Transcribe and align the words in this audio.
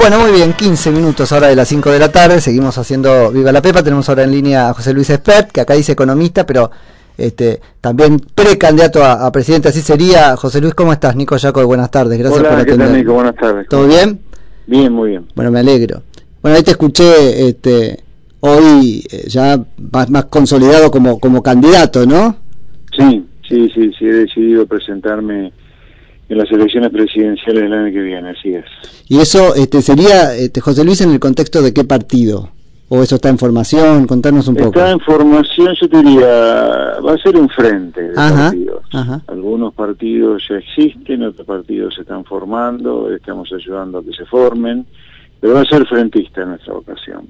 Bueno, 0.00 0.18
muy 0.18 0.32
bien, 0.32 0.54
15 0.54 0.92
minutos 0.92 1.30
ahora 1.30 1.48
de 1.48 1.54
las 1.56 1.68
5 1.68 1.90
de 1.90 1.98
la 1.98 2.10
tarde, 2.10 2.40
seguimos 2.40 2.78
haciendo 2.78 3.30
Viva 3.30 3.52
la 3.52 3.60
Pepa, 3.60 3.82
tenemos 3.82 4.08
ahora 4.08 4.24
en 4.24 4.30
línea 4.30 4.70
a 4.70 4.72
José 4.72 4.94
Luis 4.94 5.10
Espert, 5.10 5.52
que 5.52 5.60
acá 5.60 5.74
dice 5.74 5.92
economista, 5.92 6.46
pero 6.46 6.70
este, 7.18 7.60
también 7.82 8.18
precandidato 8.34 9.04
a, 9.04 9.26
a 9.26 9.30
presidente, 9.30 9.68
así 9.68 9.82
sería. 9.82 10.38
José 10.38 10.62
Luis, 10.62 10.72
¿cómo 10.72 10.94
estás? 10.94 11.14
Nico 11.16 11.36
Yaco, 11.36 11.66
buenas 11.66 11.90
tardes, 11.90 12.18
gracias 12.18 12.40
Hola, 12.40 12.48
por 12.48 12.56
¿qué 12.56 12.62
atender. 12.62 12.88
tal, 12.88 12.96
Nico? 12.96 13.12
Buenas 13.12 13.36
tardes. 13.36 13.68
¿Todo 13.68 13.86
bien? 13.86 14.18
Bien, 14.66 14.90
muy 14.90 15.10
bien. 15.10 15.26
Bueno, 15.34 15.50
me 15.50 15.60
alegro. 15.60 16.02
Bueno, 16.40 16.56
ahí 16.56 16.62
te 16.62 16.70
escuché 16.70 17.48
este, 17.48 18.02
hoy 18.40 19.04
eh, 19.12 19.24
ya 19.28 19.62
más, 19.92 20.08
más 20.08 20.24
consolidado 20.24 20.90
como, 20.90 21.20
como 21.20 21.42
candidato, 21.42 22.06
¿no? 22.06 22.36
Sí, 22.96 23.26
sí, 23.46 23.70
sí, 23.74 23.90
sí, 23.98 24.06
he 24.06 24.12
decidido 24.14 24.64
presentarme 24.66 25.52
en 26.30 26.38
las 26.38 26.50
elecciones 26.50 26.90
presidenciales 26.90 27.64
del 27.64 27.72
año 27.72 27.92
que 27.92 28.00
viene, 28.00 28.30
así 28.30 28.54
es. 28.54 28.64
Y 29.08 29.18
eso 29.18 29.54
este, 29.56 29.82
sería, 29.82 30.34
este, 30.34 30.60
José 30.60 30.84
Luis, 30.84 31.00
en 31.00 31.10
el 31.10 31.18
contexto 31.18 31.60
de 31.60 31.74
qué 31.74 31.82
partido? 31.84 32.50
¿O 32.88 33.02
eso 33.02 33.16
está 33.16 33.28
en 33.28 33.38
formación? 33.38 34.06
Contanos 34.06 34.46
un 34.48 34.54
poco. 34.54 34.68
Está 34.78 34.90
en 34.92 35.00
formación, 35.00 35.74
yo 35.80 35.88
te 35.88 36.02
diría, 36.02 36.26
va 36.26 37.14
a 37.14 37.18
ser 37.22 37.36
un 37.36 37.48
frente 37.48 38.00
de 38.00 38.12
Ajá, 38.16 38.44
partidos. 38.50 38.82
ajá. 38.92 39.22
Algunos 39.26 39.74
partidos 39.74 40.42
ya 40.48 40.56
existen, 40.56 41.22
otros 41.24 41.46
partidos 41.46 41.94
se 41.96 42.02
están 42.02 42.24
formando, 42.24 43.12
estamos 43.12 43.48
ayudando 43.52 43.98
a 43.98 44.04
que 44.04 44.12
se 44.12 44.24
formen, 44.26 44.86
pero 45.40 45.54
va 45.54 45.62
a 45.62 45.64
ser 45.64 45.84
frentista 45.86 46.42
en 46.42 46.50
nuestra 46.50 46.74
ocasión. 46.74 47.26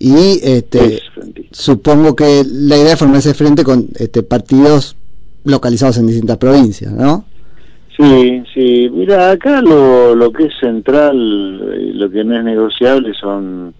Y 0.00 0.40
este, 0.42 0.94
es 0.96 1.02
frentista. 1.14 1.50
supongo 1.52 2.16
que 2.16 2.42
la 2.44 2.76
idea 2.76 2.94
es 2.94 2.98
formar 2.98 3.18
ese 3.18 3.34
frente 3.34 3.62
con 3.62 3.88
este, 3.94 4.24
partidos 4.24 4.96
localizados 5.44 5.98
en 5.98 6.06
distintas 6.08 6.38
provincias, 6.38 6.92
¿no? 6.92 7.24
Sí, 7.96 8.42
sí. 8.54 8.90
Mira, 8.92 9.30
acá 9.30 9.60
lo, 9.60 10.14
lo 10.14 10.32
que 10.32 10.44
es 10.44 10.54
central, 10.60 11.60
eh, 11.74 11.92
lo 11.94 12.10
que 12.10 12.24
no 12.24 12.36
es 12.36 12.44
negociable 12.44 13.12
son 13.14 13.74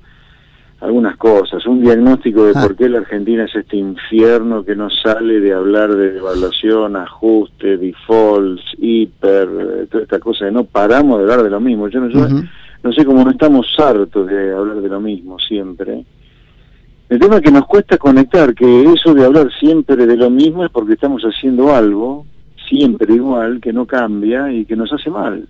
algunas 0.80 1.16
cosas. 1.16 1.64
Un 1.66 1.80
diagnóstico 1.80 2.44
de 2.44 2.52
Ah. 2.54 2.62
por 2.62 2.76
qué 2.76 2.88
la 2.88 2.98
Argentina 2.98 3.44
es 3.44 3.54
este 3.54 3.76
infierno 3.76 4.64
que 4.64 4.74
no 4.76 4.90
sale 4.90 5.40
de 5.40 5.52
hablar 5.54 5.94
de 5.94 6.12
devaluación, 6.12 6.96
ajuste, 6.96 7.78
defaults, 7.78 8.62
hiper, 8.78 9.48
eh, 9.48 9.86
toda 9.90 10.02
esta 10.02 10.18
cosa 10.18 10.44
de 10.46 10.52
no 10.52 10.64
paramos 10.64 11.18
de 11.18 11.22
hablar 11.24 11.42
de 11.44 11.50
lo 11.50 11.60
mismo. 11.60 11.88
Yo 11.88 12.00
no, 12.00 12.08
yo 12.08 12.26
no 12.82 12.92
sé 12.92 13.04
cómo 13.04 13.24
no 13.24 13.30
estamos 13.30 13.66
hartos 13.78 14.26
de 14.26 14.52
hablar 14.52 14.80
de 14.80 14.88
lo 14.88 15.00
mismo 15.00 15.38
siempre. 15.38 16.04
El 17.08 17.18
tema 17.18 17.36
es 17.36 17.42
que 17.42 17.50
nos 17.52 17.66
cuesta 17.66 17.96
conectar, 17.98 18.54
que 18.54 18.84
eso 18.84 19.14
de 19.14 19.24
hablar 19.24 19.48
siempre 19.60 20.06
de 20.06 20.16
lo 20.16 20.30
mismo 20.30 20.64
es 20.64 20.70
porque 20.70 20.94
estamos 20.94 21.22
haciendo 21.22 21.74
algo, 21.74 22.26
siempre 22.68 23.14
igual, 23.14 23.60
que 23.60 23.72
no 23.72 23.86
cambia 23.86 24.52
y 24.52 24.64
que 24.64 24.76
nos 24.76 24.92
hace 24.92 25.10
mal. 25.10 25.46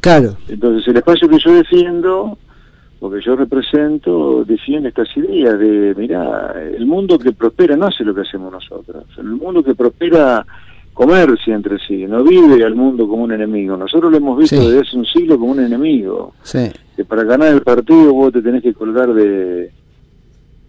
Claro, 0.00 0.36
Entonces 0.48 0.86
el 0.88 0.96
espacio 0.98 1.28
que 1.28 1.38
yo 1.38 1.52
defiendo, 1.54 2.38
o 3.00 3.10
que 3.10 3.20
yo 3.20 3.34
represento, 3.36 4.44
defiende 4.44 4.88
estas 4.90 5.08
ideas 5.16 5.58
de, 5.58 5.94
mira, 5.96 6.54
el 6.76 6.86
mundo 6.86 7.18
que 7.18 7.32
prospera 7.32 7.76
no 7.76 7.86
hace 7.86 8.04
lo 8.04 8.14
que 8.14 8.22
hacemos 8.22 8.52
nosotros. 8.52 9.04
El 9.18 9.24
mundo 9.24 9.62
que 9.62 9.74
prospera 9.74 10.46
comercia 10.92 11.54
entre 11.56 11.78
sí, 11.80 12.06
no 12.06 12.22
vive 12.22 12.62
al 12.64 12.76
mundo 12.76 13.08
como 13.08 13.24
un 13.24 13.32
enemigo. 13.32 13.76
Nosotros 13.76 14.12
lo 14.12 14.16
hemos 14.18 14.38
visto 14.38 14.56
Sí. 14.56 14.62
desde 14.68 14.80
hace 14.80 14.96
un 14.96 15.04
siglo 15.06 15.38
como 15.38 15.50
un 15.52 15.60
enemigo 15.60 16.34
sí. 16.44 16.70
que 16.96 17.04
para 17.04 17.24
ganar 17.24 17.52
el 17.52 17.62
partido 17.62 18.12
vos 18.14 18.32
te 18.32 18.40
tenés 18.42 18.62
que 18.62 18.72
colgar 18.72 19.12
de 19.12 19.72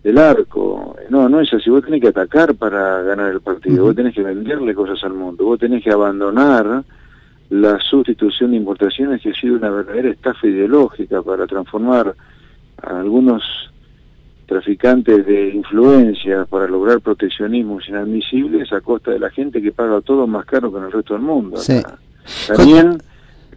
del 0.06 0.20
arco. 0.20 0.96
No, 1.10 1.28
no 1.28 1.42
es 1.42 1.52
así. 1.52 1.68
Vos 1.68 1.84
tenés 1.84 2.00
que 2.00 2.10
atacar 2.10 2.54
para 2.54 3.02
ganar 3.02 3.32
el 3.32 3.42
partido. 3.42 3.86
Vos 3.86 3.96
tenés 3.96 4.14
que 4.14 4.22
venderle 4.22 4.76
cosas 4.76 5.04
al 5.04 5.16
mundo. 5.16 5.46
Vos 5.46 5.58
tenés 5.58 5.84
que 5.84 5.92
abandonar 5.92 6.84
la 7.50 7.80
sustitución 7.80 8.52
de 8.52 8.58
importaciones 8.58 9.20
que 9.20 9.32
ha 9.32 9.34
sido 9.34 9.56
una 9.56 9.72
verdadera 9.72 10.12
estafa 10.12 10.46
ideológica 10.46 11.24
para 11.24 11.48
transformar 11.48 12.14
a 12.84 13.00
algunos 13.00 13.42
traficantes 14.46 15.26
de 15.26 15.50
influencia 15.50 16.46
para 16.46 16.68
lograr 16.68 17.02
proteccionismos 17.02 17.90
inadmisibles 17.90 18.72
a 18.74 18.82
costa 18.82 19.10
de 19.10 19.18
la 19.18 19.32
gente 19.32 19.60
que 19.60 19.72
paga 19.72 20.02
todo 20.02 20.28
más 20.28 20.46
caro 20.46 20.72
que 20.72 20.78
en 20.78 20.84
el 20.84 20.92
resto 20.92 21.16
del 21.16 21.24
mundo. 21.24 21.58
Sí. 21.58 21.82
También, 22.46 23.00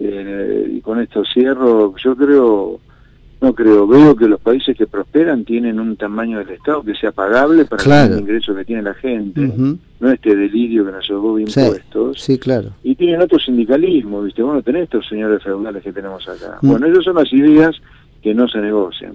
eh, 0.00 0.66
y 0.76 0.80
con 0.80 0.98
esto 0.98 1.24
cierro, 1.26 1.94
yo 2.02 2.16
creo, 2.16 2.80
no 3.40 3.54
creo, 3.54 3.86
veo 3.86 4.16
que 4.16 4.26
los 4.26 4.40
países 4.40 4.76
que 4.76 4.86
prosperan 4.86 5.44
tienen 5.44 5.78
un 5.78 5.96
tamaño 5.96 6.38
del 6.38 6.50
Estado 6.50 6.82
que 6.82 6.94
sea 6.94 7.12
pagable 7.12 7.64
para 7.66 7.82
Claro. 7.82 8.14
el 8.14 8.20
ingreso 8.20 8.54
que 8.54 8.64
tiene 8.64 8.82
la 8.82 8.94
gente, 8.94 9.40
no 10.00 10.10
este 10.10 10.34
delirio 10.34 10.84
que 10.84 10.92
nos 10.92 11.08
llevó 11.08 11.36
Sí, 11.38 11.42
impuestos. 11.60 12.20
sí, 12.20 12.38
claro. 12.38 12.70
Y 12.82 12.94
tienen 12.96 13.20
otro 13.22 13.38
sindicalismo, 13.38 14.22
¿viste? 14.22 14.42
Bueno, 14.42 14.62
tenés 14.62 14.84
estos 14.84 15.06
señores 15.08 15.42
feudales 15.42 15.82
que 15.82 15.92
tenemos 15.92 16.28
acá. 16.28 16.58
Mm. 16.62 16.68
Bueno, 16.68 16.86
esas 16.86 17.04
son 17.04 17.14
las 17.16 17.32
ideas 17.32 17.76
que 18.22 18.34
no 18.34 18.48
se 18.48 18.58
negocian. 18.58 19.12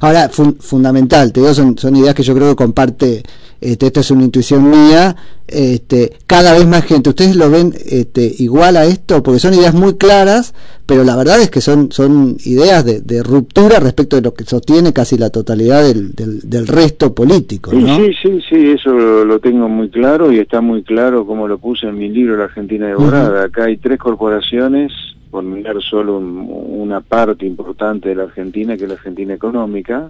Ahora, 0.00 0.28
fun- 0.28 0.56
fundamental, 0.60 1.32
te 1.32 1.40
digo, 1.40 1.52
son, 1.54 1.76
son 1.78 1.96
ideas 1.96 2.14
que 2.14 2.22
yo 2.22 2.34
creo 2.34 2.50
que 2.50 2.56
comparte, 2.56 3.22
este, 3.60 3.86
esto 3.86 4.00
es 4.00 4.10
una 4.10 4.24
intuición 4.24 4.70
mía, 4.70 5.16
este, 5.46 6.12
cada 6.26 6.52
vez 6.52 6.66
más 6.66 6.84
gente, 6.84 7.10
¿ustedes 7.10 7.36
lo 7.36 7.50
ven 7.50 7.74
este, 7.86 8.32
igual 8.38 8.76
a 8.76 8.84
esto? 8.84 9.22
Porque 9.22 9.40
son 9.40 9.54
ideas 9.54 9.74
muy 9.74 9.94
claras, 9.94 10.54
pero 10.86 11.04
la 11.04 11.16
verdad 11.16 11.40
es 11.40 11.50
que 11.50 11.60
son, 11.60 11.90
son 11.92 12.36
ideas 12.44 12.84
de, 12.84 13.00
de 13.00 13.22
ruptura 13.22 13.80
respecto 13.80 14.16
de 14.16 14.22
lo 14.22 14.34
que 14.34 14.44
sostiene 14.44 14.92
casi 14.92 15.18
la 15.18 15.30
totalidad 15.30 15.82
del, 15.82 16.12
del, 16.12 16.40
del 16.48 16.66
resto 16.66 17.14
político, 17.14 17.72
¿no? 17.72 17.96
sí, 17.96 18.10
sí, 18.22 18.40
sí, 18.48 18.70
eso 18.70 18.90
lo, 18.90 19.24
lo 19.24 19.38
tengo 19.40 19.68
muy 19.68 19.88
claro 19.90 20.30
y 20.32 20.38
está 20.38 20.60
muy 20.60 20.82
claro 20.82 21.26
como 21.26 21.48
lo 21.48 21.58
puse 21.58 21.86
en 21.86 21.98
mi 21.98 22.08
libro 22.08 22.36
La 22.36 22.44
Argentina 22.44 22.86
Devorada. 22.86 23.44
Acá 23.44 23.64
hay 23.64 23.76
tres 23.78 23.98
corporaciones, 23.98 24.92
por 25.34 25.42
mirar 25.42 25.82
solo 25.82 26.18
un- 26.18 26.46
una 26.48 27.00
parte 27.00 27.44
importante 27.44 28.10
de 28.10 28.14
la 28.14 28.22
Argentina, 28.22 28.76
que 28.76 28.84
es 28.84 28.88
la 28.88 28.94
Argentina 28.94 29.34
económica. 29.34 30.08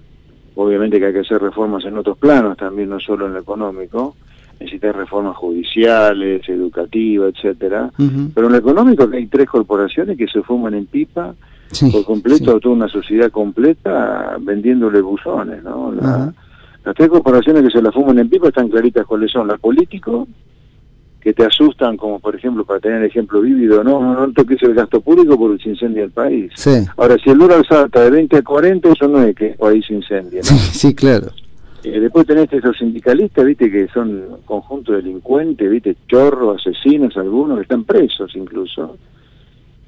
Obviamente 0.54 0.98
que 1.00 1.06
hay 1.06 1.14
que 1.14 1.20
hacer 1.20 1.40
reformas 1.40 1.82
en 1.86 1.96
otros 1.96 2.18
planos 2.18 2.58
también, 2.58 2.90
no 2.90 3.00
solo 3.00 3.24
en 3.24 3.32
lo 3.32 3.40
económico. 3.40 4.16
Necesitas 4.60 4.94
reformas 4.94 5.34
judiciales, 5.38 6.46
educativas, 6.46 7.32
etcétera. 7.34 7.90
Pero 8.34 8.48
en 8.48 8.52
lo 8.52 8.58
económico 8.58 9.08
que 9.08 9.16
hay 9.16 9.26
tres 9.26 9.48
corporaciones 9.48 10.18
que 10.18 10.26
se 10.28 10.42
fuman 10.42 10.74
en 10.74 10.84
pipa 10.84 11.34
Sí, 11.70 11.90
por 11.90 12.04
completo 12.04 12.50
sí. 12.50 12.56
a 12.58 12.60
toda 12.60 12.74
una 12.74 12.88
sociedad 12.88 13.30
completa 13.30 14.36
vendiéndole 14.42 15.00
buzones, 15.00 15.62
¿no? 15.64 15.90
La- 15.90 16.34
las 16.84 16.94
tres 16.94 17.08
corporaciones 17.08 17.62
que 17.62 17.70
se 17.70 17.80
la 17.80 17.90
fuman 17.90 18.18
en 18.18 18.28
pipa 18.28 18.48
están 18.48 18.68
claritas 18.68 19.06
cuáles 19.06 19.30
son. 19.32 19.48
La 19.48 19.56
político, 19.56 20.28
que 21.24 21.32
te 21.32 21.44
asustan, 21.44 21.96
como 21.96 22.20
por 22.20 22.36
ejemplo, 22.36 22.64
para 22.66 22.78
tener 22.80 23.02
ejemplo 23.02 23.40
vívido, 23.40 23.82
no, 23.82 23.98
no, 24.00 24.14
no 24.26 24.32
toques 24.34 24.62
el 24.62 24.74
gasto 24.74 25.00
público 25.00 25.38
porque 25.38 25.62
se 25.64 25.70
incendia 25.70 26.04
el 26.04 26.10
país. 26.10 26.52
Sí, 26.54 26.70
Ahora, 26.98 27.16
si 27.24 27.30
el 27.30 27.38
dólar 27.38 27.66
salta 27.66 28.02
de 28.02 28.10
20 28.10 28.36
a 28.36 28.42
40, 28.42 28.92
eso 28.92 29.08
no 29.08 29.22
es 29.22 29.34
que 29.34 29.46
el 29.52 29.54
país 29.56 29.84
se 29.86 29.94
incendie, 29.94 30.38
¿no? 30.40 30.44
sí, 30.44 30.58
sí, 30.58 30.94
claro. 30.94 31.28
Eh, 31.82 31.98
después 31.98 32.26
tenés 32.26 32.52
esos 32.52 32.76
sindicalistas, 32.76 33.44
viste, 33.44 33.70
que 33.70 33.88
son 33.88 34.22
conjunto 34.44 34.92
de 34.92 34.98
delincuentes, 35.02 35.70
viste, 35.70 35.96
chorros, 36.06 36.60
asesinos, 36.60 37.16
algunos 37.16 37.56
que 37.56 37.62
están 37.62 37.84
presos 37.84 38.30
incluso. 38.36 38.96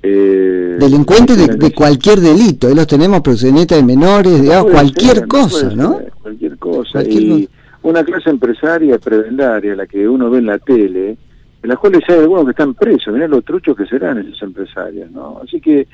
Eh, 0.03 0.77
Delincuentes 0.79 1.37
de, 1.37 1.57
de 1.57 1.73
cualquier 1.73 2.21
delito, 2.21 2.69
ahí 2.69 2.75
los 2.75 2.87
tenemos, 2.87 3.21
proxenetas 3.21 3.79
de 3.79 3.85
menores, 3.85 4.41
digamos, 4.41 4.65
Puede 4.65 4.75
cualquier 4.75 5.17
ser, 5.17 5.27
cosa, 5.29 5.71
¿no? 5.75 5.99
ser, 5.99 6.13
Cualquier 6.23 6.59
cosa. 6.59 6.91
Cualquier 6.93 7.23
y 7.23 7.47
cosa. 7.47 7.59
una 7.83 8.05
clase 8.05 8.31
empresaria 8.31 8.99
prebendaria, 8.99 9.75
la 9.75 9.87
que 9.87 10.07
uno 10.09 10.31
ve 10.31 10.39
en 10.39 10.47
la 10.47 10.59
tele, 10.59 11.17
en 11.67 11.71
las 11.71 11.79
cuales 11.81 12.01
hay 12.09 12.19
algunos 12.21 12.45
que 12.45 12.51
están 12.53 12.75
presos, 12.75 13.13
mirá 13.13 13.27
los 13.27 13.45
truchos 13.45 13.77
que 13.77 13.87
serán 13.87 14.19
esos 14.19 14.41
empresarios, 14.43 15.11
¿no? 15.11 15.41
Así 15.45 15.61
que 15.61 15.89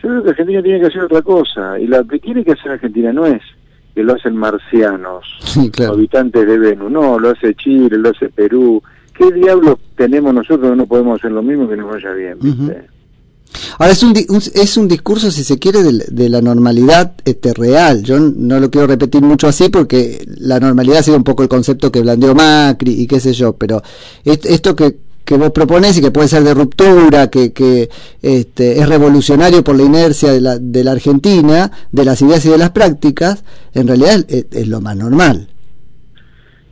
yo 0.00 0.08
creo 0.08 0.22
que 0.22 0.30
Argentina 0.30 0.62
tiene 0.62 0.78
que 0.80 0.86
hacer 0.86 1.02
otra 1.02 1.20
cosa, 1.22 1.78
y 1.80 1.86
lo 1.88 2.06
que 2.06 2.20
tiene 2.20 2.44
que 2.44 2.52
hacer 2.52 2.70
Argentina 2.70 3.12
no 3.12 3.26
es 3.26 3.42
que 3.94 4.04
lo 4.04 4.14
hacen 4.14 4.36
marcianos, 4.36 5.24
Sí, 5.40 5.68
claro. 5.70 5.94
habitantes 5.94 6.46
de 6.46 6.58
Venus, 6.58 6.90
no, 6.92 7.18
lo 7.18 7.30
hace 7.30 7.54
Chile, 7.56 7.98
lo 7.98 8.10
hace 8.10 8.28
Perú. 8.28 8.80
¿Qué 9.18 9.32
diablos 9.32 9.76
tenemos 9.96 10.32
nosotros 10.32 10.70
que 10.70 10.76
no 10.76 10.86
podemos 10.86 11.18
hacer 11.18 11.32
lo 11.32 11.42
mismo 11.42 11.68
que 11.68 11.76
nos 11.76 11.90
vaya 11.90 12.12
bien? 12.12 12.38
¿viste? 12.40 12.86
Ahora 13.78 13.92
es 13.92 14.02
un, 14.02 14.10
un- 14.28 14.36
es 14.54 14.76
un 14.76 14.86
discurso, 14.88 15.30
si 15.30 15.42
se 15.42 15.58
quiere, 15.58 15.78
de, 15.82 16.28
la 16.28 16.42
normalidad 16.42 17.14
este, 17.24 17.54
real. 17.54 18.02
Yo 18.02 18.18
no 18.20 18.60
lo 18.60 18.70
quiero 18.70 18.86
repetir 18.86 19.22
mucho 19.22 19.46
así 19.48 19.68
porque 19.70 20.22
la 20.38 20.60
normalidad 20.60 20.98
ha 20.98 21.02
sido 21.02 21.16
un 21.16 21.24
poco 21.24 21.42
el 21.42 21.48
concepto 21.48 21.90
que 21.90 22.02
blandeó 22.02 22.34
Macri 22.34 22.92
y 23.00 23.06
qué 23.06 23.18
sé 23.20 23.32
yo, 23.32 23.54
pero 23.54 23.80
est- 24.24 24.44
esto 24.46 24.76
que, 24.76 24.96
que 25.26 25.36
vos 25.36 25.50
proponés 25.50 25.98
y 25.98 26.00
que 26.00 26.10
puede 26.10 26.28
ser 26.28 26.42
de 26.44 26.54
ruptura, 26.54 27.28
que, 27.28 27.52
que 27.52 27.90
este, 28.22 28.78
es 28.80 28.88
revolucionario 28.88 29.62
por 29.62 29.76
la 29.76 29.82
inercia 29.82 30.32
de 30.32 30.40
la, 30.40 30.58
de 30.58 30.82
la 30.84 30.92
Argentina, 30.92 31.70
de 31.92 32.04
las 32.06 32.22
ideas 32.22 32.46
y 32.46 32.48
de 32.50 32.56
las 32.58 32.70
prácticas, 32.70 33.44
en 33.74 33.88
realidad 33.88 34.24
es, 34.28 34.46
es 34.52 34.68
lo 34.68 34.80
más 34.80 34.96
normal. 34.96 35.48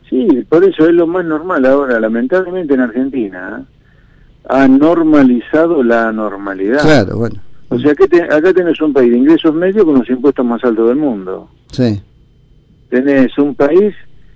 Sí, 0.09 0.27
por 0.49 0.63
eso 0.63 0.85
es 0.87 0.93
lo 0.93 1.05
más 1.05 1.25
normal 1.25 1.65
ahora. 1.65 1.99
Lamentablemente 1.99 2.73
en 2.75 2.79
Argentina 2.81 3.65
ha 4.47 4.67
normalizado 4.67 5.83
la 5.83 6.11
normalidad. 6.11 6.81
Claro, 6.81 7.17
bueno. 7.17 7.41
O 7.69 7.79
sea, 7.79 7.93
que 7.95 8.07
te- 8.07 8.23
acá 8.23 8.53
tenés 8.53 8.79
un 8.79 8.93
país 8.93 9.11
de 9.11 9.17
ingresos 9.17 9.53
medios 9.53 9.83
con 9.83 9.95
los 9.99 10.09
impuestos 10.09 10.45
más 10.45 10.63
altos 10.63 10.87
del 10.87 10.97
mundo. 10.97 11.49
Sí, 11.71 12.01
Tenés 12.89 13.35
un 13.39 13.55
país 13.55 13.93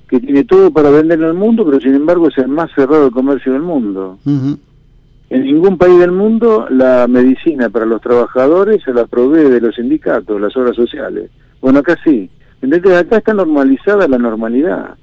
que 0.10 0.20
tiene 0.20 0.44
todo 0.44 0.72
para 0.72 0.90
vender 0.90 1.24
al 1.24 1.36
mundo, 1.36 1.64
pero 1.66 1.80
sin 1.80 1.94
embargo 1.94 2.30
es 2.30 2.38
el 2.40 2.48
más 2.48 2.72
cerrado 2.74 3.06
de 3.06 3.12
comercio 3.12 3.54
del 3.54 3.62
mundo. 3.62 4.18
En 4.26 5.44
ningún 5.44 5.78
país 5.78 6.00
del 6.00 6.12
mundo 6.12 6.68
la 6.70 7.08
medicina 7.08 7.70
para 7.70 7.86
los 7.86 8.02
trabajadores 8.02 8.82
se 8.84 8.94
la 8.94 9.06
provee 9.06 9.50
de 9.50 9.62
los 9.62 9.76
sindicatos, 9.76 10.42
las 10.42 10.56
obras 10.58 10.76
sociales. 10.76 11.30
Bueno, 11.62 11.80
acá 11.80 11.96
sí. 12.04 12.30
Entonces 12.62 12.98
acá 12.98 13.18
está 13.18 13.34
normalizada 13.34 14.08
la 14.08 14.18
normalidad. 14.18 14.96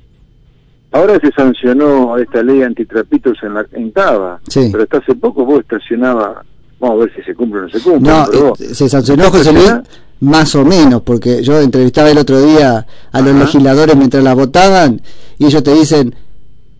Ahora 0.92 1.18
se 1.20 1.30
sancionó 1.32 2.16
esta 2.18 2.42
ley 2.42 2.62
antitrapitos 2.62 3.38
en, 3.42 3.54
la, 3.54 3.66
en 3.72 3.90
Cava, 3.90 4.40
pero 4.52 4.82
hasta 4.82 4.98
hace 4.98 5.14
poco 5.14 5.44
vos 5.44 5.60
estacionaba, 5.60 6.44
vamos 6.80 6.96
a 6.96 7.04
ver 7.04 7.14
si 7.14 7.22
se 7.22 7.34
cumple 7.34 7.60
o 7.60 7.62
no 7.62 7.68
se 7.68 7.80
cumple. 7.80 8.10
No, 8.10 8.52
eh, 8.58 8.74
se 8.74 8.88
sancionó 8.88 9.30
José 9.30 9.52
Luis 9.52 9.72
más 10.20 10.54
o 10.54 10.64
menos, 10.64 11.02
porque 11.02 11.42
yo 11.42 11.60
entrevistaba 11.60 12.10
el 12.10 12.18
otro 12.18 12.40
día 12.40 12.86
a 13.12 13.20
los 13.20 13.34
legisladores 13.34 13.96
mientras 13.96 14.22
la 14.24 14.34
votaban 14.34 15.02
y 15.38 15.46
ellos 15.46 15.62
te 15.62 15.74
dicen, 15.74 16.14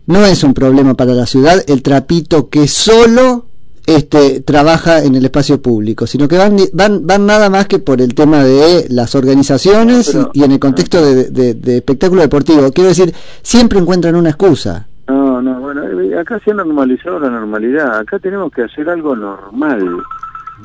no 0.07 0.25
es 0.25 0.43
un 0.43 0.53
problema 0.53 0.95
para 0.95 1.13
la 1.13 1.25
ciudad 1.25 1.63
el 1.67 1.81
trapito 1.83 2.49
que 2.49 2.67
solo 2.67 3.45
este, 3.85 4.41
trabaja 4.41 5.03
en 5.03 5.15
el 5.15 5.23
espacio 5.23 5.61
público, 5.61 6.05
sino 6.07 6.27
que 6.27 6.37
van, 6.37 6.57
van, 6.73 7.07
van 7.07 7.25
nada 7.25 7.49
más 7.49 7.67
que 7.67 7.79
por 7.79 8.01
el 8.01 8.13
tema 8.13 8.43
de 8.43 8.85
las 8.89 9.15
organizaciones 9.15 10.15
y, 10.33 10.43
en 10.43 10.51
el 10.51 10.59
contexto 10.59 11.03
de, 11.03 11.53
de, 11.53 11.77
espectáculo 11.77 12.21
deportivo. 12.21 12.71
Quiero 12.71 12.89
decir, 12.89 13.13
siempre 13.41 13.79
encuentran 13.79 14.15
una 14.15 14.29
excusa. 14.29 14.87
No, 15.07 15.41
no, 15.41 15.61
bueno, 15.61 15.76
eh, 15.76 15.76
acá 16.19 16.39
se 16.43 16.51
ha 16.51 16.53
normalizado 16.53 17.19
la 17.19 17.29
normalidad, 17.29 17.99
acá 17.99 18.19
tenemos 18.19 18.51
que 18.51 18.63
hacer 18.63 18.89
algo 18.89 19.15
normal. 19.15 20.03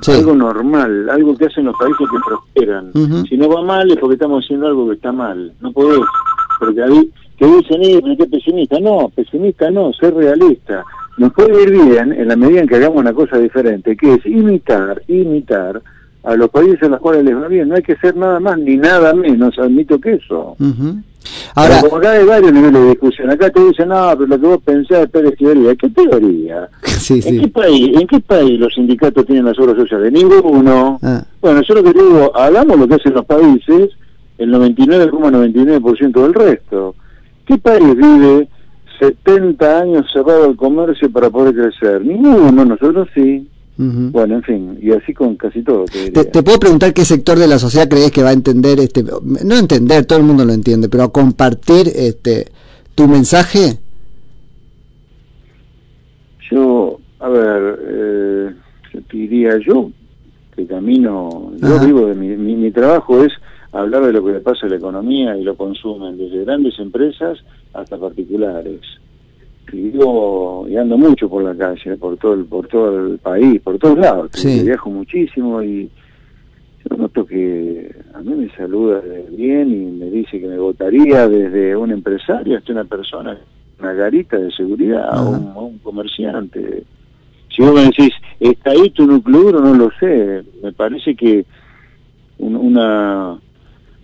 Algo 0.07 0.35
normal, 0.35 1.11
algo 1.11 1.37
que 1.37 1.47
hacen 1.47 1.67
los 1.67 1.77
países 1.77 2.07
que 2.11 2.19
prosperan. 2.27 2.93
Si 3.29 3.37
no 3.37 3.49
va 3.49 3.63
mal 3.63 3.91
es 3.91 3.99
porque 3.99 4.15
estamos 4.15 4.43
haciendo 4.45 4.67
algo 4.67 4.89
que 4.89 4.95
está 4.95 5.13
mal. 5.13 5.53
No 5.61 5.71
podés, 5.71 6.01
porque 6.59 6.83
ahí 6.83 7.13
te 7.39 7.47
dicen, 7.47 7.83
eh, 7.83 8.17
¿qué 8.17 8.27
pesimista? 8.27 8.81
No, 8.81 9.11
pesimista 9.15 9.71
no, 9.71 9.93
ser 9.93 10.15
realista. 10.15 10.85
Nos 11.19 11.33
puede 11.33 11.63
ir 11.63 11.71
bien 11.71 12.13
en 12.13 12.29
la 12.29 12.37
medida 12.37 12.61
en 12.61 12.69
que 12.69 12.77
hagamos 12.77 12.99
una 12.99 13.13
cosa 13.13 13.37
diferente, 13.37 13.97
que 13.97 14.15
es 14.15 14.27
imitar, 14.27 15.03
imitar 15.09 15.83
a 16.25 16.37
los 16.37 16.49
países 16.51 16.83
a 16.85 16.89
los 16.89 17.01
cuales 17.01 17.25
les 17.25 17.37
va 17.37 17.49
bien. 17.49 17.69
No 17.69 17.75
hay 17.75 17.83
que 17.83 17.97
ser 17.97 18.17
nada 18.17 18.41
más 18.41 18.59
ni 18.59 18.77
nada 18.77 19.13
menos, 19.13 19.59
admito 19.59 20.01
que 20.01 20.15
eso. 20.15 20.57
Ahora, 21.55 21.81
como 21.83 21.97
acá 21.97 22.13
hay 22.13 22.25
varios 22.25 22.53
niveles 22.53 22.81
de 22.81 22.89
discusión. 22.91 23.31
Acá 23.31 23.51
te 23.51 23.61
dicen, 23.61 23.89
no, 23.89 24.11
pero 24.13 24.27
lo 24.27 24.41
que 24.41 24.47
vos 24.47 24.63
pensás 24.65 25.09
es 25.13 25.37
teoría. 25.37 25.75
¿Qué 25.77 25.91
teoría? 25.91 26.69
¿En, 27.11 27.41
Qué 27.41 27.49
país, 27.49 27.97
¿En 28.01 28.07
qué 28.07 28.21
país 28.21 28.59
los 28.59 28.75
sindicatos 28.75 29.27
tienen 29.27 29.45
las 29.45 29.59
obras 29.59 29.77
sociales? 29.77 30.13
Ninguno. 30.13 30.99
Ah. 31.03 31.25
Bueno, 31.41 31.61
yo 31.63 31.75
lo 31.75 31.83
que 31.83 31.93
digo, 31.93 32.37
hagamos 32.37 32.79
lo 32.79 32.89
que 32.89 32.95
hacen 32.95 33.15
los 33.15 33.25
países, 33.27 33.91
el 34.39 34.51
99,99% 34.53 36.23
del 36.23 36.35
resto. 36.35 36.95
¿Qué 37.47 37.59
país 37.59 37.97
vive 37.97 38.49
70 39.01 39.81
años 39.81 40.07
cerrado 40.13 40.47
el 40.47 40.57
comercio 40.57 41.11
para 41.11 41.29
poder 41.31 41.55
crecer? 41.55 42.05
Ninguno, 42.05 42.65
nosotros 42.65 43.09
sí. 43.15 43.49
Bueno, 43.77 44.37
en 44.37 44.43
fin, 44.43 44.79
y 44.83 44.93
así 44.93 45.15
con 45.15 45.37
casi 45.37 45.63
todo. 45.63 45.87
Te, 45.87 46.43
puedo 46.43 46.61
preguntar 46.61 46.93
qué 46.93 47.05
sector 47.05 47.39
de 47.39 47.49
la 47.49 47.59
sociedad 47.59 47.89
crees 47.89 48.11
que 48.11 48.23
va 48.23 48.29
a 48.29 48.35
entender, 48.35 48.79
este, 48.79 49.03
no 49.03 49.57
entender, 49.57 50.05
todo 50.05 50.19
el 50.19 50.25
mundo 50.25 50.45
lo 50.45 50.53
entiende, 50.53 50.89
pero 50.89 51.05
a 51.05 51.13
compartir 51.13 51.89
este, 51.95 52.47
tu 52.95 53.09
mensaje? 53.09 53.79
Yo, 56.51 57.01
a 57.19 57.29
ver, 57.29 57.79
eh, 57.89 58.51
te 58.93 59.17
diría 59.17 59.59
yo 59.59 59.91
que 60.55 60.67
camino, 60.67 61.53
yo 61.57 61.81
vivo 61.81 62.07
de 62.07 62.15
mi, 62.15 62.37
mi, 62.37 62.71
trabajo 62.71 63.25
es 63.25 63.33
hablar 63.73 64.05
de 64.05 64.13
lo 64.13 64.23
que 64.23 64.33
le 64.33 64.41
pasa 64.41 64.67
a 64.67 64.69
la 64.69 64.77
economía 64.77 65.35
y 65.37 65.45
lo 65.45 65.57
consumen 65.57 66.19
desde 66.19 66.45
grandes 66.45 66.79
empresas 66.79 67.39
hasta 67.73 67.97
particulares 67.97 68.81
y 69.73 70.77
ando 70.77 70.99
mucho 70.99 71.29
por 71.29 71.43
la 71.43 71.55
calle, 71.55 71.97
por 71.97 72.17
todo 72.17 72.35
el, 72.35 72.45
por 72.45 72.67
todo 72.69 73.07
el 73.07 73.19
país, 73.19 73.61
por 73.61 73.79
todos 73.79 73.99
lados. 73.99 74.31
Viajo 74.45 74.91
muchísimo 74.91 75.63
y 75.63 75.91
yo 76.85 76.97
noto 76.97 77.25
que 77.25 77.95
a 78.15 78.21
mí 78.21 78.35
me 78.35 78.51
saluda 78.57 79.01
bien 79.31 79.71
y 79.71 79.99
me 79.99 80.11
dice 80.11 80.41
que 80.41 80.47
me 80.47 80.59
votaría 80.59 81.29
desde 81.29 81.77
un 81.77 81.91
empresario 81.91 82.59
hasta 82.59 82.73
una 82.73 82.85
persona, 82.85 83.39
una 83.79 83.93
garita 83.93 84.37
de 84.37 84.51
seguridad 84.51 85.27
o 85.27 85.31
un, 85.31 85.79
comerciante. 85.79 86.83
Si 87.55 87.63
vos 87.63 87.75
me 87.75 87.85
decís, 87.85 88.13
¿está 88.41 88.71
ahí 88.71 88.91
tu 88.91 89.07
núcleo 89.07 89.43
duro? 89.43 89.61
No 89.61 89.75
lo 89.75 89.91
sé. 90.01 90.43
Me 90.63 90.73
parece 90.73 91.15
que 91.15 91.45
una 92.39 93.39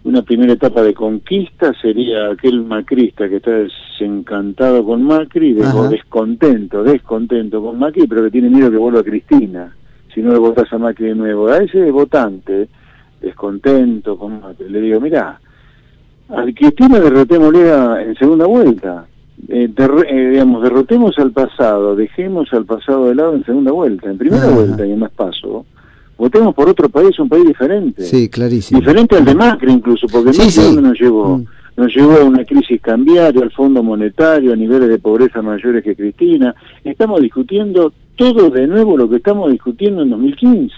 una 0.04 0.22
primera 0.22 0.52
etapa 0.52 0.82
de 0.82 0.94
conquista 0.94 1.72
sería 1.80 2.30
aquel 2.30 2.64
macrista 2.64 3.28
que 3.28 3.36
está 3.36 3.50
desencantado 3.50 4.84
con 4.84 5.02
Macri, 5.02 5.58
o 5.60 5.88
descontento, 5.88 6.82
descontento 6.82 7.62
con 7.62 7.78
Macri, 7.78 8.06
pero 8.06 8.24
que 8.24 8.30
tiene 8.30 8.48
miedo 8.48 8.70
que 8.70 8.76
vuelva 8.76 9.00
a 9.00 9.04
Cristina, 9.04 9.74
si 10.14 10.22
no 10.22 10.32
le 10.32 10.38
votas 10.38 10.72
a 10.72 10.78
Macri 10.78 11.08
de 11.08 11.14
nuevo. 11.14 11.48
A 11.48 11.58
ese 11.58 11.90
votante, 11.90 12.68
descontento 13.20 14.16
con 14.16 14.40
Macri, 14.40 14.68
le 14.68 14.80
digo, 14.80 15.00
mirá, 15.00 15.40
a 16.28 16.42
Cristina 16.54 17.00
derrotémosle 17.00 18.02
en 18.02 18.14
segunda 18.16 18.46
vuelta. 18.46 19.06
Eh, 19.48 19.70
eh, 19.76 20.28
digamos, 20.30 20.62
derrotemos 20.62 21.16
al 21.18 21.32
pasado, 21.32 21.94
dejemos 21.94 22.52
al 22.52 22.64
pasado 22.64 23.06
de 23.06 23.14
lado 23.14 23.34
en 23.34 23.44
segunda 23.44 23.72
vuelta, 23.72 24.10
en 24.10 24.18
primera 24.18 24.48
vuelta 24.48 24.84
y 24.84 24.92
en 24.92 24.98
más 24.98 25.12
paso, 25.12 25.64
votemos 26.18 26.54
por 26.54 26.68
otro 26.68 26.88
país, 26.88 27.18
un 27.18 27.28
país 27.28 27.46
diferente. 27.46 28.02
Sí, 28.02 28.28
clarísimo. 28.28 28.80
Diferente 28.80 29.16
al 29.16 29.24
de 29.24 29.34
Macri 29.34 29.72
incluso, 29.72 30.06
porque 30.08 30.36
Macri 30.36 30.82
nos 30.82 31.00
llevó, 31.00 31.38
mm. 31.38 31.46
nos 31.76 31.94
llevó 31.94 32.16
a 32.18 32.24
una 32.24 32.44
crisis 32.44 32.80
cambiaria, 32.82 33.40
al 33.40 33.52
Fondo 33.52 33.82
Monetario, 33.82 34.52
a 34.52 34.56
niveles 34.56 34.88
de 34.88 34.98
pobreza 34.98 35.40
mayores 35.40 35.82
que 35.82 35.94
Cristina. 35.94 36.54
Estamos 36.84 37.22
discutiendo 37.22 37.92
todo 38.16 38.50
de 38.50 38.66
nuevo 38.66 38.96
lo 38.96 39.08
que 39.08 39.16
estamos 39.16 39.50
discutiendo 39.52 40.02
en 40.02 40.10
2015. 40.10 40.74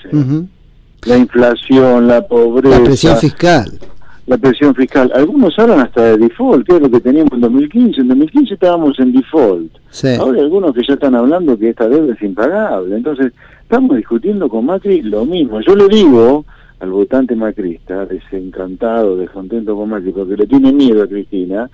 La 1.06 1.16
inflación, 1.16 2.06
la 2.06 2.20
pobreza. 2.20 2.78
La 2.78 2.84
presión 2.84 3.16
fiscal. 3.16 3.78
La 4.26 4.36
presión 4.36 4.74
fiscal. 4.74 5.10
Algunos 5.14 5.58
hablan 5.58 5.80
hasta 5.80 6.02
de 6.04 6.18
default, 6.18 6.66
que 6.66 6.76
es 6.76 6.82
lo 6.82 6.90
que 6.90 7.00
teníamos 7.00 7.32
en 7.32 7.40
2015. 7.40 8.02
En 8.02 8.08
2015 8.08 8.54
estábamos 8.54 9.00
en 9.00 9.12
default. 9.12 9.72
Ahora 10.20 10.38
hay 10.38 10.44
algunos 10.44 10.74
que 10.74 10.82
ya 10.86 10.94
están 10.94 11.14
hablando 11.14 11.58
que 11.58 11.70
esta 11.70 11.88
deuda 11.88 12.12
es 12.12 12.22
impagable. 12.22 12.94
Entonces, 12.94 13.32
estamos 13.70 13.96
discutiendo 13.96 14.48
con 14.48 14.66
Macri 14.66 15.00
lo 15.02 15.24
mismo. 15.24 15.60
Yo 15.60 15.76
le 15.76 15.86
digo 15.86 16.44
al 16.80 16.90
votante 16.90 17.36
macrista, 17.36 18.04
desencantado, 18.04 19.16
descontento 19.16 19.76
con 19.76 19.90
Macri, 19.90 20.10
porque 20.10 20.36
le 20.36 20.48
tiene 20.48 20.72
miedo 20.72 21.04
a 21.04 21.06
Cristina, 21.06 21.70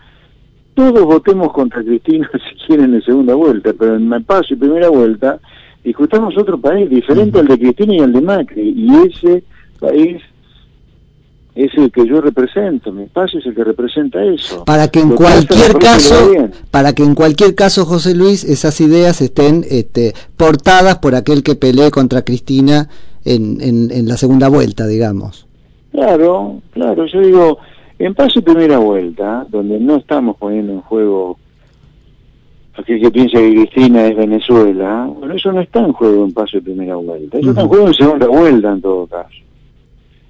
todos 0.75 1.03
votemos 1.07 1.55
contra 1.55 1.83
Cristina 1.83 2.29
si 2.51 2.67
quieren 2.67 2.93
en 2.93 3.01
segunda 3.01 3.35
vuelta, 3.35 3.73
pero 3.73 3.97
en 3.97 4.11
paso 4.25 4.53
y 4.53 4.57
primera 4.57 4.91
vuelta 4.91 5.41
discutamos 5.83 6.37
otro 6.37 6.61
país 6.61 6.91
diferente 6.91 7.39
al 7.39 7.47
de 7.47 7.59
Cristina 7.59 7.95
y 7.95 8.01
al 8.01 8.13
de 8.13 8.21
Macri, 8.21 8.75
y 8.77 8.95
ese 9.09 9.43
país 9.81 10.23
es 11.57 11.73
el 11.75 11.91
que 11.91 12.07
yo 12.07 12.21
represento, 12.21 12.93
mi 12.93 13.05
espacio 13.05 13.41
es 13.41 13.47
el 13.47 13.55
que 13.55 13.65
representa 13.65 14.23
eso. 14.23 14.67
Para 14.67 14.89
que 14.89 15.01
en 15.01 15.17
cualquier 15.17 15.79
caso, 15.79 16.15
para 16.71 16.93
que 16.93 17.03
en 17.03 17.15
cualquier 17.15 17.55
caso, 17.55 17.87
José 17.87 18.15
Luis, 18.15 18.45
esas 18.45 18.79
ideas 18.83 19.23
estén 19.23 19.65
este, 19.71 20.13
portadas 20.37 20.99
por 20.99 21.15
aquel 21.15 21.43
que 21.43 21.55
pelee 21.55 21.91
contra 21.91 22.23
Cristina 22.23 22.91
en, 23.25 23.63
en, 23.63 24.07
la 24.07 24.19
segunda 24.19 24.49
vuelta, 24.49 24.87
digamos. 24.87 25.47
Claro, 25.93 26.61
claro, 26.73 27.07
yo 27.07 27.21
digo, 27.21 27.59
en 27.99 28.15
paso 28.15 28.39
y 28.39 28.43
primera 28.43 28.77
vuelta, 28.77 29.47
donde 29.49 29.81
no 29.81 29.97
estamos 29.97 30.37
poniendo 30.37 30.75
en 30.75 30.83
juego 30.83 31.39
aquel 32.75 33.01
que 33.01 33.11
piensa 33.11 33.39
que 33.39 33.55
Cristina 33.55 34.07
es 34.07 34.15
Venezuela, 34.15 35.09
bueno, 35.11 35.33
eso 35.33 35.51
no 35.53 35.63
está 35.63 35.81
en 35.81 35.95
juego 35.95 36.23
en 36.27 36.35
paso 36.35 36.59
y 36.59 36.61
primera 36.61 36.97
vuelta, 36.97 37.39
eso 37.39 37.49
está 37.49 37.63
en 37.63 37.69
juego 37.69 37.87
en 37.89 37.95
segunda 37.95 38.27
vuelta 38.27 38.73
en 38.73 38.83
todo 38.83 39.07
caso. 39.07 39.39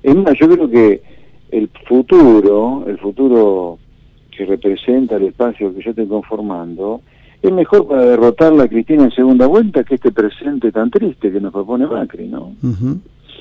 Es 0.04 0.14
más, 0.14 0.34
yo 0.38 0.48
creo 0.48 0.70
que 0.70 1.15
el 1.50 1.68
futuro, 1.88 2.84
el 2.86 2.98
futuro 2.98 3.78
que 4.36 4.44
representa 4.44 5.16
el 5.16 5.24
espacio 5.24 5.74
que 5.74 5.82
yo 5.82 5.90
estoy 5.90 6.06
conformando, 6.06 7.00
es 7.42 7.52
mejor 7.52 7.86
para 7.86 8.04
derrotar 8.04 8.58
a 8.60 8.68
Cristina 8.68 9.04
en 9.04 9.10
segunda 9.12 9.46
vuelta 9.46 9.84
que 9.84 9.94
este 9.96 10.10
presente 10.10 10.72
tan 10.72 10.90
triste 10.90 11.30
que 11.30 11.40
nos 11.40 11.52
propone 11.52 11.86
Macri, 11.86 12.28
¿no? 12.28 12.54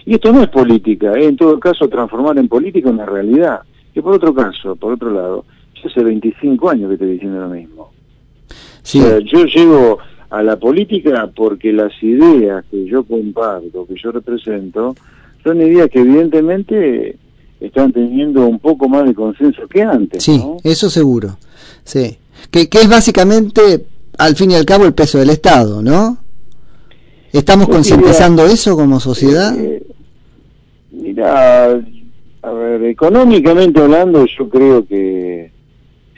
Y 0.06 0.14
esto 0.14 0.32
no 0.32 0.44
es 0.44 0.50
política, 0.50 1.14
es 1.14 1.26
en 1.26 1.38
todo 1.38 1.60
caso 1.60 1.88
transformar 1.88 2.38
en 2.38 2.48
política 2.48 2.90
una 2.90 3.06
realidad. 3.06 3.62
Y 3.94 4.02
por 4.02 4.14
otro 4.14 4.34
caso, 4.34 4.76
por 4.76 4.94
otro 4.94 5.12
lado, 5.12 5.46
yo 5.74 5.90
hace 5.90 6.04
25 6.04 6.70
años 6.70 6.90
que 6.90 6.94
estoy 6.96 7.12
diciendo 7.12 7.42
lo 7.42 7.50
mismo. 7.50 7.92
Sí. 8.84 9.02
yo 9.26 9.46
llego 9.46 9.98
a 10.30 10.44
la 10.44 10.58
política 10.58 11.32
porque 11.36 11.74
las 11.74 11.92
ideas 12.04 12.64
que 12.70 12.86
yo 12.86 13.04
comparto, 13.04 13.88
que 13.88 13.96
yo 13.96 14.12
represento, 14.12 14.96
son 15.44 15.62
ideas 15.62 15.90
que 15.90 16.02
evidentemente 16.02 17.18
están 17.60 17.92
teniendo 17.92 18.46
un 18.46 18.60
poco 18.60 18.88
más 18.88 19.06
de 19.06 19.14
consenso 19.14 19.68
que 19.68 19.82
antes. 19.82 20.24
Sí, 20.24 20.42
eso 20.64 20.90
seguro. 20.90 21.38
Sí. 21.84 22.18
Que, 22.52 22.70
que 22.70 22.80
es 22.80 22.90
básicamente, 22.90 23.86
al 24.18 24.36
fin 24.36 24.52
y 24.52 24.56
al 24.56 24.66
cabo, 24.66 24.86
el 24.86 24.94
peso 24.94 25.18
del 25.18 25.30
Estado, 25.30 25.82
¿no? 25.82 26.18
¿Estamos 27.32 27.68
concientizando 27.68 28.46
eso 28.46 28.76
como 28.78 29.00
sociedad? 29.00 29.54
Eh, 29.60 29.84
mira, 30.92 31.72
a 32.42 32.52
ver, 32.52 32.84
económicamente 32.86 33.82
hablando, 33.82 34.26
yo 34.26 34.48
creo 34.48 34.86
que 34.88 35.52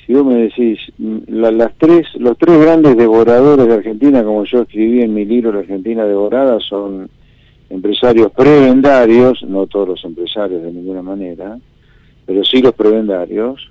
si 0.05 0.13
vos 0.13 0.25
me 0.25 0.35
decís, 0.35 0.79
mm, 0.97 1.17
las 1.27 1.73
tres, 1.77 2.07
los 2.19 2.37
tres 2.37 2.59
grandes 2.61 2.95
devoradores 2.95 3.67
de 3.67 3.73
Argentina, 3.73 4.23
como 4.23 4.45
yo 4.45 4.61
escribí 4.61 5.01
en 5.01 5.13
mi 5.13 5.25
libro 5.25 5.51
La 5.51 5.59
Argentina 5.59 6.05
Devorada, 6.05 6.59
son 6.61 7.09
empresarios 7.69 8.31
prebendarios, 8.31 9.43
no 9.43 9.67
todos 9.67 9.89
los 9.89 10.05
empresarios 10.05 10.63
de 10.63 10.71
ninguna 10.71 11.01
manera, 11.01 11.57
pero 12.25 12.43
sí 12.43 12.61
los 12.61 12.73
prebendarios, 12.73 13.69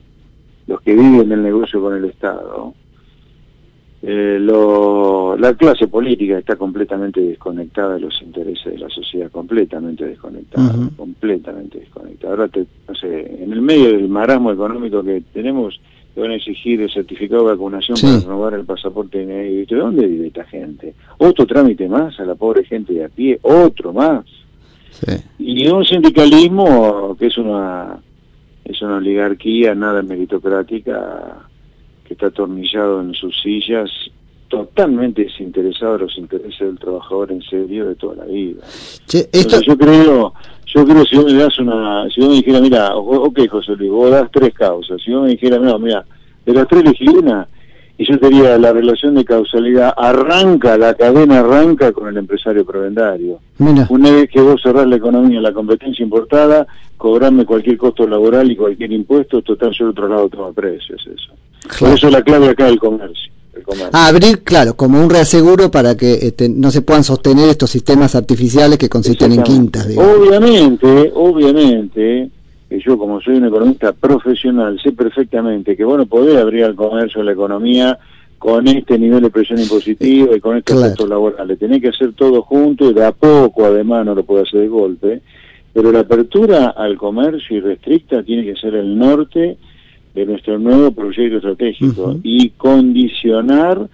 los 0.67 0.81
que 0.81 0.95
viven 0.95 1.31
el 1.33 1.43
negocio 1.43 1.81
con 1.81 1.95
el 1.95 2.05
Estado. 2.07 2.75
Eh, 4.03 4.39
la 4.41 5.55
clase 5.55 5.89
política 5.89 6.39
está 6.39 6.57
completamente 6.57 7.21
desconectada 7.21 7.95
de 7.95 8.01
los 8.01 8.23
intereses 8.23 8.73
de 8.73 8.79
la 8.79 8.89
sociedad, 8.89 9.31
completamente 9.31 10.05
desconectada, 10.05 10.75
completamente 10.97 11.81
desconectada. 11.81 12.33
Ahora, 12.35 12.51
no 12.89 12.95
sé, 12.95 13.43
en 13.43 13.53
el 13.53 13.63
medio 13.63 13.89
del 13.89 14.09
marasmo 14.09 14.53
económico 14.53 15.03
que 15.03 15.23
tenemos, 15.33 15.81
te 16.17 16.23
van 16.23 16.31
a 16.31 16.37
exigir 16.37 16.81
el 16.81 16.91
certificado 16.91 17.43
de 17.43 17.53
vacunación 17.53 17.99
para 18.01 18.21
renovar 18.21 18.55
el 18.55 18.65
pasaporte 18.65 19.27
de 19.27 19.67
¿De 19.67 19.77
dónde 19.77 20.07
vive 20.07 20.29
esta 20.29 20.45
gente? 20.45 20.95
Otro 21.19 21.45
trámite 21.45 21.87
más 21.91 22.19
a 22.19 22.25
la 22.25 22.35
pobre 22.35 22.65
gente 22.65 22.95
de 22.95 23.05
a 23.05 23.11
pie, 23.11 23.39
otro 23.43 23.93
más. 23.93 24.25
Y 25.39 25.69
un 25.69 25.85
sindicalismo 25.85 27.15
que 27.19 27.27
es 27.27 27.37
una 27.37 27.99
es 28.65 28.81
una 28.81 28.97
oligarquía 28.97 29.75
nada 29.75 30.01
meritocrática 30.01 31.47
que 32.07 32.15
está 32.15 32.29
atornillado 32.29 33.03
en 33.03 33.13
sus 33.13 33.39
sillas 33.43 33.91
totalmente 34.49 35.25
desinteresado 35.25 35.99
de 35.99 36.05
los 36.05 36.17
intereses 36.17 36.61
del 36.61 36.79
trabajador 36.79 37.31
en 37.31 37.43
serio 37.43 37.89
de 37.89 37.95
toda 37.95 38.17
la 38.17 38.25
vida. 38.25 38.63
yo 39.61 39.77
creo, 39.77 40.33
yo 40.77 40.85
creo 40.85 41.05
si 41.07 41.17
vos 41.17 41.33
me 41.33 41.39
das 41.39 41.59
una, 41.59 42.07
si 42.11 42.21
vos 42.21 42.29
me 42.29 42.37
dijera, 42.37 42.61
mira, 42.61 42.95
ok 42.95 43.49
José 43.49 43.75
Luis, 43.77 43.91
vos 43.91 44.11
das 44.11 44.31
tres 44.31 44.53
causas, 44.53 45.01
si 45.03 45.11
vos 45.11 45.23
me 45.23 45.31
dijera, 45.31 45.59
mira, 45.59 45.79
mira, 45.79 46.05
de 46.45 46.53
las 46.53 46.69
tres 46.69 46.83
elegí 46.83 47.09
una, 47.09 47.49
y 47.97 48.05
yo 48.05 48.19
te 48.19 48.29
diría, 48.29 48.59
la 48.59 48.75
relación 48.75 49.15
de 49.15 49.25
causalidad 49.25 49.95
arranca, 49.97 50.77
la 50.77 50.93
cadena 50.93 51.41
arranca 51.41 51.93
con 51.93 52.09
el 52.09 52.19
empresario 52.19 52.67
provendario. 52.67 53.39
Una 53.89 54.11
vez 54.11 54.29
que 54.29 54.39
vos 54.39 54.61
cerrás 54.63 54.87
la 54.87 54.97
economía, 54.97 55.41
la 55.41 55.55
competencia 55.55 56.03
importada, 56.03 56.67
cobrarme 56.99 57.47
cualquier 57.47 57.79
costo 57.79 58.07
laboral 58.07 58.51
y 58.51 58.57
cualquier 58.57 58.93
impuesto, 58.93 59.41
total, 59.41 59.73
yo 59.73 59.89
otro 59.89 60.09
lado 60.09 60.29
toma 60.29 60.53
precios, 60.53 61.07
eso. 61.07 61.33
Por 61.81 61.89
eso 61.89 62.11
la 62.11 62.21
clave 62.21 62.51
acá 62.51 62.67
del 62.67 62.79
comercio. 62.79 63.33
Ah, 63.93 64.09
abrir, 64.09 64.43
claro, 64.43 64.77
como 64.77 65.03
un 65.03 65.11
reaseguro 65.11 65.71
para 65.71 65.97
que 65.97 66.15
este, 66.15 66.49
no 66.49 66.71
se 66.71 66.83
puedan 66.83 67.05
sostener 67.05 67.49
estos 67.49 67.71
sistemas 67.71 68.15
artificiales 68.15 68.79
que 68.79 68.89
consisten 68.89 69.33
en 69.33 69.43
quintas. 69.43 69.89
Obviamente, 69.97 71.13
obviamente, 71.15 72.31
que 72.69 72.81
yo 72.81 72.99
como 72.99 73.21
soy 73.21 73.37
un 73.37 73.47
economista 73.47 73.93
profesional 73.93 74.79
sé 74.83 74.93
perfectamente 74.93 75.77
que 75.77 75.85
bueno 75.85 76.07
podés 76.07 76.37
abrir 76.37 76.65
el 76.65 76.75
comercio, 76.75 77.23
la 77.23 77.33
economía 77.33 77.99
con 78.39 78.69
este 78.69 78.99
nivel 78.99 79.23
de 79.23 79.31
presión 79.31 79.59
impositiva 79.59 80.37
y 80.37 80.41
con 80.41 80.57
estos 80.57 80.81
costos 80.81 81.09
laborales. 81.09 81.59
Tenés 81.59 81.81
que 81.81 81.89
hacer 81.89 82.13
todo 82.13 82.43
junto 82.43 82.91
y 82.91 82.95
de 82.95 83.05
a 83.05 83.13
poco 83.13 83.65
además 83.65 84.05
no 84.05 84.15
lo 84.15 84.25
puede 84.25 84.43
hacer 84.43 84.61
de 84.61 84.69
golpe. 84.69 85.23
Pero 85.73 85.93
la 85.93 86.01
apertura 86.01 86.75
al 86.77 86.97
comercio 86.97 87.57
irrestricta 87.57 88.23
tiene 88.23 88.45
que 88.45 88.59
ser 88.59 88.75
el 88.75 88.99
norte 88.99 89.59
de 90.17 90.25
nuestro 90.25 90.59
nuevo 90.59 90.91
proyecto 90.93 91.37
estratégico 91.37 92.17
y 92.23 92.51
condicionar 92.51 93.87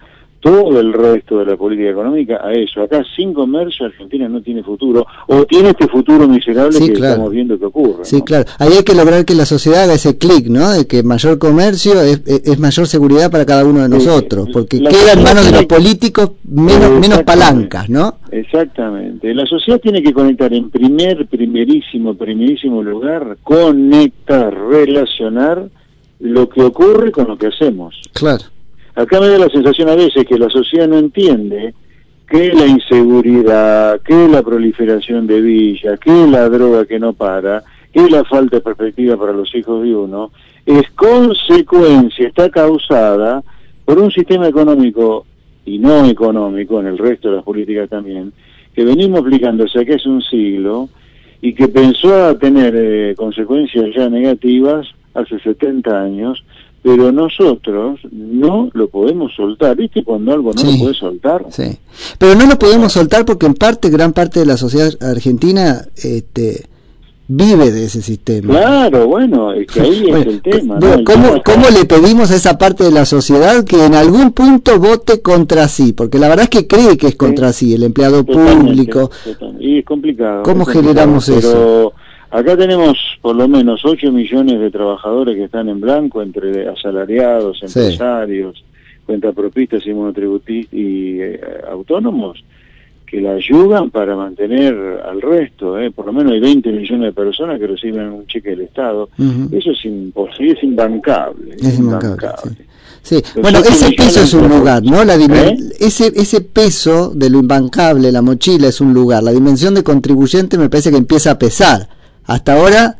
todo 0.43 0.79
el 0.81 0.91
resto 0.91 1.39
de 1.39 1.45
la 1.45 1.57
política 1.57 1.89
económica 1.89 2.41
a 2.43 2.51
eso. 2.51 2.81
Acá 2.81 3.01
sin 3.15 3.33
comercio 3.33 3.85
Argentina 3.85 4.27
no 4.27 4.41
tiene 4.41 4.61
futuro, 4.61 5.05
o 5.27 5.45
tiene 5.45 5.69
este 5.69 5.87
futuro 5.87 6.27
miserable 6.27 6.77
que 6.79 6.91
estamos 6.91 7.31
viendo 7.31 7.57
que 7.57 7.65
ocurre. 7.65 8.03
Sí, 8.03 8.21
claro. 8.21 8.45
Ahí 8.59 8.73
hay 8.73 8.83
que 8.83 8.93
lograr 8.93 9.23
que 9.23 9.35
la 9.35 9.45
sociedad 9.45 9.83
haga 9.83 9.93
ese 9.93 10.17
clic, 10.17 10.47
¿no? 10.47 10.71
De 10.71 10.85
que 10.85 11.01
mayor 11.01 11.39
comercio 11.39 11.93
es, 12.01 12.59
mayor 12.59 12.87
seguridad 12.87 13.31
para 13.31 13.45
cada 13.45 13.65
uno 13.65 13.83
de 13.83 13.89
nosotros, 13.89 14.49
porque 14.51 14.79
queda 14.79 15.13
en 15.13 15.23
manos 15.23 15.45
de 15.45 15.51
los 15.53 15.65
políticos 15.65 16.31
menos, 16.43 16.91
menos 16.99 17.23
palancas, 17.23 17.89
¿no? 17.89 18.15
Exactamente. 18.29 19.33
La 19.33 19.45
sociedad 19.45 19.79
tiene 19.79 20.03
que 20.03 20.11
conectar 20.11 20.53
en 20.53 20.69
primer, 20.69 21.25
primerísimo, 21.27 22.15
primerísimo 22.15 22.83
lugar, 22.83 23.37
conectar, 23.43 24.53
relacionar 24.53 25.69
lo 26.23 26.47
que 26.47 26.61
ocurre 26.61 27.11
con 27.11 27.27
lo 27.27 27.37
que 27.37 27.47
hacemos. 27.47 28.01
Claro. 28.13 28.45
Acá 28.95 29.19
me 29.19 29.27
da 29.27 29.37
la 29.37 29.49
sensación 29.49 29.89
a 29.89 29.95
veces 29.95 30.25
que 30.25 30.39
la 30.39 30.49
sociedad 30.49 30.87
no 30.87 30.97
entiende 30.97 31.73
que 32.29 32.53
la 32.53 32.65
inseguridad, 32.65 33.99
que 34.01 34.29
la 34.29 34.41
proliferación 34.41 35.27
de 35.27 35.41
villas, 35.41 35.99
que 35.99 36.25
la 36.27 36.47
droga 36.47 36.85
que 36.85 36.97
no 36.97 37.11
para, 37.11 37.63
que 37.91 38.09
la 38.09 38.23
falta 38.23 38.55
de 38.55 38.61
perspectiva 38.61 39.17
para 39.17 39.33
los 39.33 39.53
hijos 39.53 39.83
de 39.83 39.93
uno, 39.93 40.31
es 40.65 40.89
consecuencia, 40.91 42.29
está 42.29 42.49
causada 42.49 43.43
por 43.83 43.99
un 43.99 44.09
sistema 44.09 44.47
económico 44.47 45.25
y 45.65 45.77
no 45.77 46.05
económico, 46.05 46.79
en 46.79 46.87
el 46.87 46.97
resto 46.97 47.29
de 47.29 47.35
las 47.35 47.43
políticas 47.43 47.89
también, 47.89 48.31
que 48.73 48.85
venimos 48.85 49.19
aplicándose 49.19 49.81
aquí 49.81 49.91
hace 49.91 50.07
un 50.07 50.21
siglo 50.21 50.87
y 51.41 51.53
que 51.53 51.67
pensó 51.67 52.27
a 52.27 52.39
tener 52.39 52.73
eh, 52.77 53.13
consecuencias 53.17 53.87
ya 53.93 54.07
negativas 54.07 54.87
hace 55.13 55.39
70 55.39 56.01
años, 56.01 56.43
pero 56.81 57.11
nosotros 57.11 57.99
no 58.11 58.69
lo 58.73 58.89
podemos 58.89 59.33
soltar. 59.35 59.75
¿Viste 59.77 60.03
cuando 60.03 60.33
algo 60.33 60.51
no 60.53 60.63
lo 60.63 60.77
puedes 60.79 60.97
soltar? 60.97 61.45
Sí. 61.49 61.77
Pero 62.17 62.35
no 62.35 62.45
lo 62.45 62.59
podemos 62.59 62.91
soltar 62.91 63.25
porque 63.25 63.45
en 63.45 63.53
parte, 63.53 63.89
gran 63.89 64.11
parte 64.11 64.41
de 64.41 64.45
la 64.45 64.57
sociedad 64.57 64.91
argentina 65.01 65.85
este, 65.95 66.65
vive 67.27 67.71
de 67.71 67.85
ese 67.85 68.01
sistema. 68.01 68.53
Claro, 68.53 69.07
bueno, 69.07 69.53
es 69.53 69.67
que 69.67 69.79
ahí 69.79 70.09
es 70.09 70.25
el 70.25 70.41
tema. 70.41 70.77
¿cómo, 71.05 71.69
le 71.69 71.85
pedimos 71.85 72.31
a 72.31 72.35
esa 72.35 72.57
parte 72.57 72.83
de 72.83 72.91
la 72.91 73.05
sociedad 73.05 73.63
que 73.63 73.85
en 73.85 73.95
algún 73.95 74.33
punto 74.33 74.77
vote 74.77 75.21
contra 75.21 75.67
sí? 75.69 75.93
Porque 75.93 76.19
la 76.19 76.27
verdad 76.27 76.43
es 76.43 76.49
que 76.49 76.67
cree 76.67 76.97
que 76.97 77.07
es 77.07 77.15
contra 77.15 77.53
sí, 77.53 77.73
el 77.73 77.83
empleado 77.83 78.25
público. 78.25 79.09
Y 79.59 79.79
es 79.79 79.85
complicado. 79.85 80.43
¿Cómo 80.43 80.65
generamos 80.65 81.29
eso? 81.29 81.93
Acá 82.33 82.57
tenemos 82.57 82.97
por 83.21 83.35
lo 83.35 83.47
menos 83.47 83.85
8 83.85 84.11
millones 84.11 84.59
de 84.59 84.71
trabajadores 84.71 85.35
que 85.35 85.43
están 85.43 85.69
en 85.69 85.79
blanco, 85.79 86.19
entre 86.23 86.67
asalariados, 86.67 87.61
empresarios, 87.61 88.63
cuentapropistas 89.05 89.85
y 89.85 89.93
monotributistas 89.93 90.73
y 90.73 91.21
eh, 91.21 91.39
autónomos, 91.69 92.43
que 93.05 93.21
la 93.21 93.33
ayudan 93.33 93.91
para 93.91 94.15
mantener 94.15 94.73
al 95.05 95.21
resto. 95.21 95.77
Eh. 95.77 95.91
Por 95.91 96.07
lo 96.07 96.13
menos 96.13 96.31
hay 96.31 96.39
20 96.39 96.71
millones 96.71 97.05
de 97.09 97.13
personas 97.13 97.59
que 97.59 97.67
reciben 97.67 98.09
un 98.09 98.25
cheque 98.25 98.49
del 98.49 98.61
Estado. 98.61 99.09
Eso 99.51 99.69
es 99.69 99.85
imposible, 99.85 100.53
es 100.53 100.63
imbancable. 100.63 101.55
Es 101.61 101.77
imbancable. 101.77 102.57
Sí. 103.03 103.21
Bueno, 103.39 103.59
ese 103.59 103.91
peso 103.91 104.21
es 104.21 104.33
un 104.33 104.49
lugar, 104.49 104.81
¿no? 104.81 105.05
La 105.05 105.17
¿Eh? 105.17 105.57
ese, 105.79 106.07
ese 106.15 106.41
peso 106.41 107.11
de 107.13 107.29
lo 107.29 107.37
imbancable, 107.37 108.11
la 108.11 108.23
mochila 108.23 108.69
es 108.69 108.81
un 108.81 108.91
lugar. 108.91 109.21
La 109.21 109.31
dimensión 109.31 109.75
de 109.75 109.83
contribuyente 109.83 110.57
me 110.57 110.67
parece 110.67 110.89
que 110.89 110.97
empieza 110.97 111.29
a 111.29 111.37
pesar. 111.37 111.87
Hasta 112.25 112.53
ahora 112.53 112.97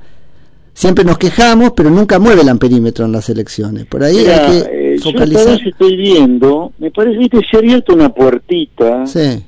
siempre 0.74 1.06
nos 1.06 1.18
quejamos, 1.18 1.72
pero 1.75 1.89
nunca 1.89 2.20
mueve 2.20 2.42
el 2.42 2.50
amperímetro 2.50 3.06
en 3.06 3.12
las 3.12 3.30
elecciones. 3.30 3.86
Por 3.86 4.03
ahí 4.03 4.18
hay 4.18 4.62
que 4.63 4.96
eh, 4.96 5.00
focalizar. 5.00 5.58
Yo 5.58 5.70
estoy 5.70 5.96
viendo, 5.96 6.72
me 6.80 6.92
parece 6.92 7.30
que 7.30 7.42
se 7.50 7.58
ha 7.58 7.60
abierto 7.60 7.94
una 7.94 8.10
puertita 8.10 9.06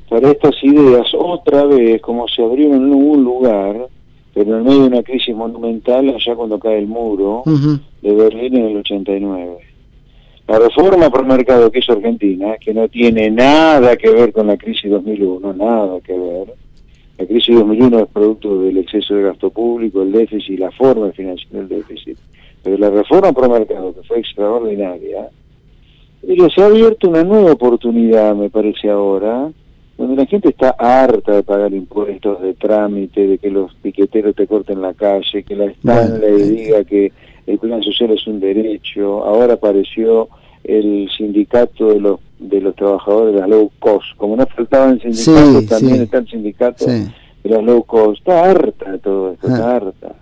para 0.09 0.31
estas 0.31 0.55
ideas 0.63 1.07
otra 1.17 1.65
vez, 1.65 2.01
como 2.01 2.27
se 2.27 2.43
abrieron 2.43 2.83
en 2.83 2.93
un 2.93 3.23
lugar, 3.23 3.87
pero 4.33 4.57
en 4.57 4.63
medio 4.63 4.81
de 4.81 4.87
una 4.87 5.03
crisis 5.03 5.35
monumental, 5.35 6.09
allá 6.09 6.35
cuando 6.35 6.59
cae 6.59 6.79
el 6.79 6.87
muro 6.87 7.43
de 8.01 8.13
Berlín 8.13 8.55
en 8.57 8.65
el 8.67 8.77
89. 8.77 9.57
La 10.47 10.59
reforma 10.59 11.09
por 11.09 11.25
mercado 11.25 11.71
que 11.71 11.79
es 11.79 11.89
Argentina, 11.89 12.57
que 12.59 12.71
no 12.71 12.87
tiene 12.87 13.31
nada 13.31 13.97
que 13.97 14.11
ver 14.11 14.31
con 14.31 14.45
la 14.45 14.57
crisis 14.57 14.91
2001, 14.91 15.53
nada 15.53 15.99
que 16.01 16.13
ver, 16.13 16.53
la 17.17 17.25
crisis 17.25 17.55
de 17.55 17.55
2001 17.55 17.99
es 17.99 18.07
producto 18.07 18.61
del 18.61 18.77
exceso 18.77 19.15
de 19.15 19.23
gasto 19.23 19.49
público, 19.49 20.01
el 20.01 20.11
déficit 20.11 20.49
y 20.51 20.57
la 20.57 20.71
forma 20.71 21.07
de 21.07 21.13
financiar 21.13 21.55
el 21.55 21.69
déficit. 21.69 22.17
Pero 22.63 22.77
la 22.77 22.89
reforma 22.89 23.31
pro 23.31 23.49
mercado, 23.49 23.93
que 23.93 24.03
fue 24.03 24.19
extraordinaria, 24.19 25.29
se 26.53 26.61
ha 26.61 26.65
abierto 26.65 27.09
una 27.09 27.23
nueva 27.23 27.51
oportunidad, 27.51 28.35
me 28.35 28.49
parece 28.49 28.89
ahora, 28.89 29.51
donde 29.97 30.15
la 30.15 30.25
gente 30.25 30.49
está 30.49 30.71
harta 30.71 31.35
de 31.35 31.43
pagar 31.43 31.73
impuestos, 31.73 32.41
de 32.41 32.53
trámite, 32.53 33.27
de 33.27 33.37
que 33.37 33.49
los 33.49 33.73
piqueteros 33.75 34.35
te 34.35 34.47
corten 34.47 34.81
la 34.81 34.93
calle, 34.93 35.43
que 35.43 35.55
la 35.55 35.65
Stanley 35.65 36.49
diga 36.49 36.83
que 36.83 37.13
el 37.47 37.59
plan 37.59 37.81
social 37.81 38.11
es 38.11 38.25
un 38.27 38.39
derecho. 38.39 39.23
Ahora 39.23 39.53
apareció 39.53 40.27
el 40.63 41.09
sindicato 41.15 41.89
de 41.89 41.99
los 41.99 42.19
de 42.39 42.61
los 42.61 42.75
trabajadores 42.75 43.33
de 43.33 43.41
las 43.41 43.49
low 43.49 43.71
cost. 43.79 44.15
Como 44.17 44.35
no 44.35 44.45
faltaban 44.47 44.99
sindicatos, 44.99 45.65
también 45.67 46.01
está 46.03 46.17
el 46.17 46.27
sindicato 46.27 46.85
de 46.85 47.09
las 47.43 47.63
low 47.63 47.83
cost. 47.83 48.19
Está 48.19 48.49
harta 48.49 48.91
de 48.91 48.99
todo 48.99 49.31
esto, 49.31 49.47
está 49.47 49.71
ah. 49.71 49.75
harta. 49.75 50.15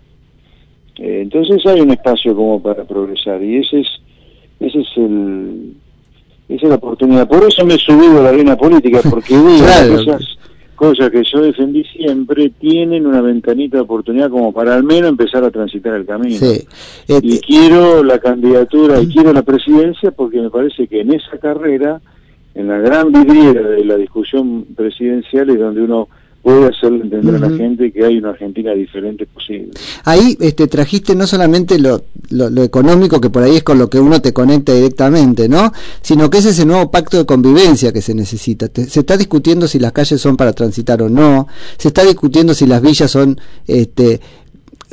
Eh, 0.98 1.22
entonces 1.22 1.66
hay 1.66 1.82
un 1.82 1.92
espacio 1.92 2.36
como 2.36 2.62
para 2.62 2.84
progresar 2.84 3.42
y 3.42 3.58
ese 3.58 3.82
es 3.82 3.88
ese 4.60 4.80
es 4.80 4.88
el 4.98 5.76
esa 6.50 6.66
es 6.66 6.70
la 6.70 6.76
oportunidad. 6.76 7.28
Por 7.28 7.44
eso 7.48 7.66
me 7.66 7.76
he 7.76 7.80
subido 7.80 8.20
a 8.20 8.24
la 8.24 8.30
arena 8.30 8.56
política, 8.56 9.00
porque 9.10 9.36
veo 9.36 10.18
cosa 10.76 11.10
que 11.10 11.24
yo 11.24 11.42
defendí 11.42 11.84
siempre, 11.86 12.50
tienen 12.50 13.06
una 13.06 13.22
ventanita 13.22 13.78
de 13.78 13.84
oportunidad 13.84 14.30
como 14.30 14.52
para 14.52 14.76
al 14.76 14.84
menos 14.84 15.10
empezar 15.10 15.44
a 15.44 15.52
transitar 15.52 15.94
el 15.94 16.06
camino. 16.06 16.38
Sí. 16.38 16.66
y 17.08 17.36
Eh, 17.36 17.40
quiero 17.46 18.04
la 18.04 18.20
candidatura 18.20 19.02
y 19.02 19.08
quiero 19.08 19.34
la 19.34 19.44
presidencia 19.44 20.12
porque 20.12 20.42
me 20.42 20.50
parece 20.50 20.88
que 20.88 21.02
en 21.02 21.14
esa 21.14 21.38
carrera, 21.38 22.02
en 22.56 22.68
la 22.68 22.78
gran 22.78 23.12
vidriera 23.12 23.68
de 23.70 23.86
la 23.86 23.98
discusión 23.98 24.66
presidencial, 24.76 25.50
es 25.50 25.60
donde 25.60 25.82
uno 25.82 26.10
puede 26.44 26.68
hacerle 26.68 27.04
entender 27.06 27.36
a 27.36 27.40
la 27.40 27.50
gente 27.58 27.90
que 27.94 28.04
hay 28.06 28.18
una 28.18 28.32
Argentina 28.32 28.74
diferente 28.74 29.26
posible. 29.26 29.72
Ahí 30.04 30.38
este, 30.42 30.68
trajiste 30.68 31.16
no 31.16 31.26
solamente 31.26 31.80
lo, 31.80 32.04
lo, 32.32 32.50
lo 32.50 32.64
económico, 32.64 33.22
que 33.22 33.30
por 33.30 33.44
ahí 33.44 33.56
es 33.56 33.64
con 33.64 33.80
lo 33.80 33.90
que 33.90 33.98
uno 34.00 34.22
te 34.22 34.34
conecta 34.34 34.74
directamente, 34.74 35.48
¿no? 35.48 35.72
Sino 36.02 36.30
que 36.30 36.40
es 36.40 36.46
ese 36.46 36.66
nuevo 36.66 36.92
pacto 36.92 37.18
de 37.18 37.26
convivencia 37.26 37.94
que 37.94 38.02
se 38.02 38.14
necesita. 38.14 38.68
Te- 38.68 38.90
se 38.90 39.00
está 39.00 39.16
discutiendo 39.16 39.68
si 39.70 39.80
las 39.80 39.94
calles 39.94 40.20
son 40.20 40.36
para 40.36 40.52
transitar 40.52 41.02
o 41.02 41.08
no, 41.10 41.48
se 41.78 41.88
está 41.88 42.04
discutiendo 42.04 42.54
si 42.54 42.68
las 42.68 42.82
villas 42.82 43.10
son 43.10 43.40
este, 43.66 44.20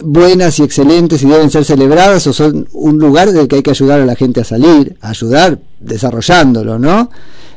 buenas 0.03 0.59
y 0.61 0.63
excelentes 0.63 1.21
y 1.25 1.27
deben 1.27 1.51
ser 1.51 1.65
celebradas 1.65 2.27
o 2.29 2.33
son 2.33 2.69
un 2.73 2.99
lugar 2.99 3.33
del 3.33 3.49
que 3.49 3.57
hay 3.57 3.63
que 3.63 3.71
ayudar 3.71 4.01
a 4.01 4.07
la 4.07 4.15
gente 4.15 4.41
a 4.41 4.45
salir, 4.45 4.97
a 5.01 5.11
ayudar 5.11 5.59
desarrollándolo, 5.81 6.79
¿no? 6.79 7.11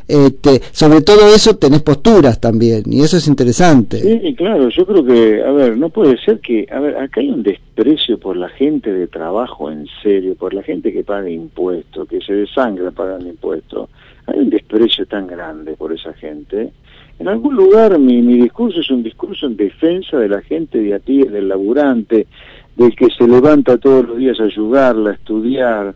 Este, 0.08 0.62
sobre 0.72 1.02
todo 1.02 1.34
eso 1.34 1.56
tenés 1.56 1.82
posturas 1.82 2.40
también 2.40 2.84
y 2.92 3.02
eso 3.02 3.18
es 3.18 3.28
interesante. 3.28 4.00
Sí, 4.00 4.36
claro, 4.36 4.70
yo 4.70 4.86
creo 4.86 5.06
que, 5.06 5.42
a 5.42 5.52
ver, 5.52 5.78
no 5.78 5.90
puede 5.90 6.18
ser 6.18 6.40
que, 6.40 6.68
a 6.72 6.80
ver, 6.80 6.98
acá 6.98 7.22
hay 7.22 7.30
un 7.30 7.44
desprecio 7.44 8.20
por 8.20 8.36
la 8.36 8.50
gente 8.50 8.92
de 8.92 9.08
trabajo 9.08 9.72
en 9.72 9.88
serio, 10.02 10.36
por 10.36 10.54
la 10.54 10.64
gente 10.64 10.92
que 10.92 11.04
paga 11.04 11.30
impuestos, 11.30 12.08
que 12.08 12.20
se 12.22 12.34
desangra 12.34 12.92
pagando 12.92 13.30
impuestos. 13.30 13.90
Hay 14.28 14.40
un 14.40 14.50
desprecio 14.50 15.06
tan 15.06 15.28
grande 15.28 15.76
por 15.76 15.94
esa 15.94 16.14
gente. 16.14 16.72
En 17.20 17.28
algún 17.28 17.56
lugar 17.56 17.98
mi, 18.00 18.22
mi 18.22 18.38
discurso 18.38 18.82
es 18.82 18.90
un 18.90 19.04
discurso 19.04 19.46
en 19.46 19.56
defensa 19.56 20.18
de 20.18 20.30
la 20.30 20.42
gente 20.42 20.80
de 20.80 20.96
a 20.96 21.00
pie, 21.00 21.26
del 21.26 21.48
laburante, 21.48 22.28
del 22.76 22.96
que 22.96 23.08
se 23.18 23.28
levanta 23.28 23.78
todos 23.78 24.08
los 24.08 24.18
días 24.18 24.40
a 24.40 24.46
ayudarla, 24.46 25.12
a 25.12 25.14
estudiar, 25.14 25.94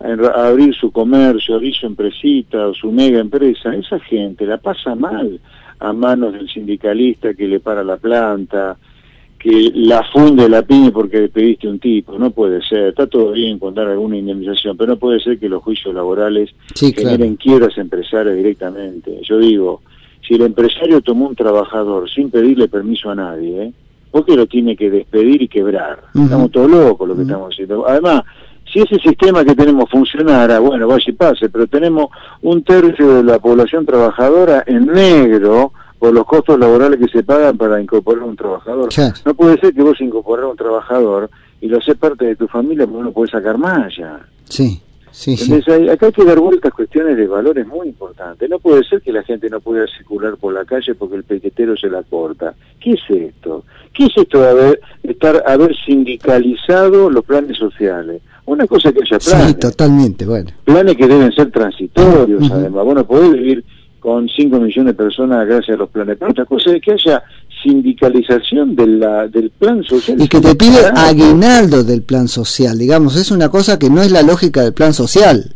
a, 0.00 0.48
abrir 0.48 0.74
su 0.74 0.90
comercio, 0.90 1.54
abrir 1.54 1.74
su 1.74 1.86
empresita 1.86 2.68
o 2.68 2.74
su 2.74 2.90
mega 2.90 3.20
empresa. 3.20 3.74
Esa 3.74 3.98
gente 4.00 4.46
la 4.46 4.58
pasa 4.58 4.94
mal 4.94 5.38
a 5.78 5.92
manos 5.92 6.32
del 6.32 6.48
sindicalista 6.48 7.34
que 7.34 7.46
le 7.46 7.60
para 7.60 7.84
la 7.84 7.96
planta, 7.96 8.76
que 9.38 9.72
la 9.74 10.02
funde 10.04 10.48
la 10.48 10.62
pyme 10.62 10.90
porque 10.90 11.20
despediste 11.20 11.68
un 11.68 11.78
tipo. 11.78 12.18
No 12.18 12.30
puede 12.30 12.62
ser. 12.62 12.88
Está 12.88 13.06
todo 13.06 13.32
bien 13.32 13.58
con 13.58 13.74
dar 13.74 13.88
alguna 13.88 14.16
indemnización, 14.16 14.76
pero 14.76 14.92
no 14.92 14.98
puede 14.98 15.20
ser 15.20 15.38
que 15.38 15.48
los 15.48 15.62
juicios 15.62 15.94
laborales 15.94 16.50
Sí, 16.74 16.92
claro. 16.92 17.10
generen 17.10 17.36
quiebras 17.36 17.76
empresarias 17.78 18.36
directamente. 18.36 19.20
Yo 19.22 19.38
digo, 19.38 19.82
si 20.26 20.34
el 20.34 20.42
empresario 20.42 21.00
tomó 21.00 21.28
un 21.28 21.36
trabajador 21.36 22.10
sin 22.10 22.30
pedirle 22.30 22.68
permiso 22.68 23.10
a 23.10 23.14
nadie, 23.14 23.62
¿eh? 23.64 23.72
¿por 24.10 24.24
qué 24.26 24.34
lo 24.36 24.46
tiene 24.46 24.76
que 24.76 24.90
despedir 24.90 25.40
y 25.42 25.48
quebrar? 25.48 26.02
Ujú. 26.14 26.24
Estamos 26.24 26.50
todos 26.50 26.70
locos 26.70 27.08
lo 27.08 27.16
que 27.16 27.22
estamos 27.22 27.52
haciendo. 27.52 27.86
Además, 27.88 28.22
si 28.72 28.80
ese 28.80 28.96
sistema 28.98 29.44
que 29.44 29.54
tenemos 29.54 29.88
funcionara, 29.90 30.58
bueno, 30.60 30.86
vaya 30.88 31.04
y 31.06 31.12
pase, 31.12 31.48
pero 31.48 31.66
tenemos 31.66 32.08
un 32.42 32.62
tercio 32.62 33.14
de 33.16 33.24
la 33.24 33.38
población 33.38 33.84
trabajadora 33.86 34.62
en 34.66 34.86
negro 34.86 35.72
por 35.98 36.14
los 36.14 36.24
costos 36.24 36.58
laborales 36.58 36.98
que 36.98 37.08
se 37.08 37.22
pagan 37.22 37.56
para 37.58 37.80
incorporar 37.80 38.22
un 38.22 38.36
trabajador. 38.36 38.88
No 39.26 39.34
puede 39.34 39.58
ser 39.60 39.74
que 39.74 39.82
vos 39.82 40.00
incorporar 40.00 40.46
un 40.46 40.56
trabajador 40.56 41.28
y 41.60 41.68
lo 41.68 41.78
haces 41.78 41.96
parte 41.96 42.24
de 42.24 42.36
tu 42.36 42.46
familia 42.48 42.86
porque 42.86 43.02
no 43.04 43.12
puedes 43.12 43.30
sacar 43.32 43.58
más 43.58 43.94
ya. 43.96 44.18
Sí, 44.48 44.80
sí, 45.10 45.36
sí. 45.36 45.52
Entonces, 45.52 45.74
hay- 45.74 45.88
acá 45.90 46.06
hay 46.06 46.12
que 46.12 46.24
dar 46.24 46.38
vueltas 46.40 46.72
cuestiones 46.72 47.18
de 47.18 47.26
valores 47.26 47.66
muy 47.66 47.88
importantes. 47.88 48.48
No 48.48 48.58
puede 48.58 48.82
ser 48.84 49.02
que 49.02 49.12
la 49.12 49.22
gente 49.24 49.50
no 49.50 49.60
pueda 49.60 49.86
circular 49.88 50.36
por 50.38 50.54
la 50.54 50.64
calle 50.64 50.94
porque 50.94 51.16
el 51.16 51.24
pequetero 51.24 51.76
se 51.76 51.90
la 51.90 52.02
corta. 52.02 52.54
¿Qué 52.80 52.92
es 52.92 53.00
esto? 53.10 53.64
¿Qué 53.92 54.04
es 54.06 54.16
esto 54.16 54.40
de 54.40 54.48
haber, 54.48 54.80
estar, 55.02 55.42
haber 55.46 55.76
sindicalizado 55.84 57.10
los 57.10 57.24
planes 57.24 57.58
sociales? 57.58 58.22
Una 58.50 58.66
cosa 58.66 58.92
que 58.92 58.98
haya 59.00 59.16
planes, 59.20 59.46
Sí, 59.46 59.54
totalmente, 59.54 60.26
bueno. 60.26 60.50
planes 60.64 60.96
que 60.96 61.06
deben 61.06 61.30
ser 61.32 61.52
transitorios, 61.52 62.50
además. 62.50 62.84
Vos 62.84 62.94
no 62.96 63.06
podés 63.06 63.32
vivir 63.34 63.64
con 64.00 64.28
5 64.28 64.58
millones 64.58 64.86
de 64.86 64.94
personas 64.94 65.46
gracias 65.46 65.76
a 65.76 65.78
los 65.78 65.88
planes. 65.88 66.16
Pero 66.18 66.32
otra 66.32 66.44
cosa 66.46 66.74
es 66.74 66.82
que 66.82 66.90
haya 66.90 67.22
sindicalización 67.62 68.74
de 68.74 68.88
la, 68.88 69.28
del 69.28 69.50
plan 69.50 69.84
social. 69.84 70.20
Y 70.20 70.26
que 70.26 70.40
te 70.40 70.56
pide 70.56 70.78
aguinaldo 70.96 71.84
del 71.84 72.02
plan 72.02 72.26
social, 72.26 72.76
digamos, 72.76 73.14
es 73.14 73.30
una 73.30 73.50
cosa 73.50 73.78
que 73.78 73.88
no 73.88 74.02
es 74.02 74.10
la 74.10 74.22
lógica 74.22 74.62
del 74.64 74.74
plan 74.74 74.94
social. 74.94 75.54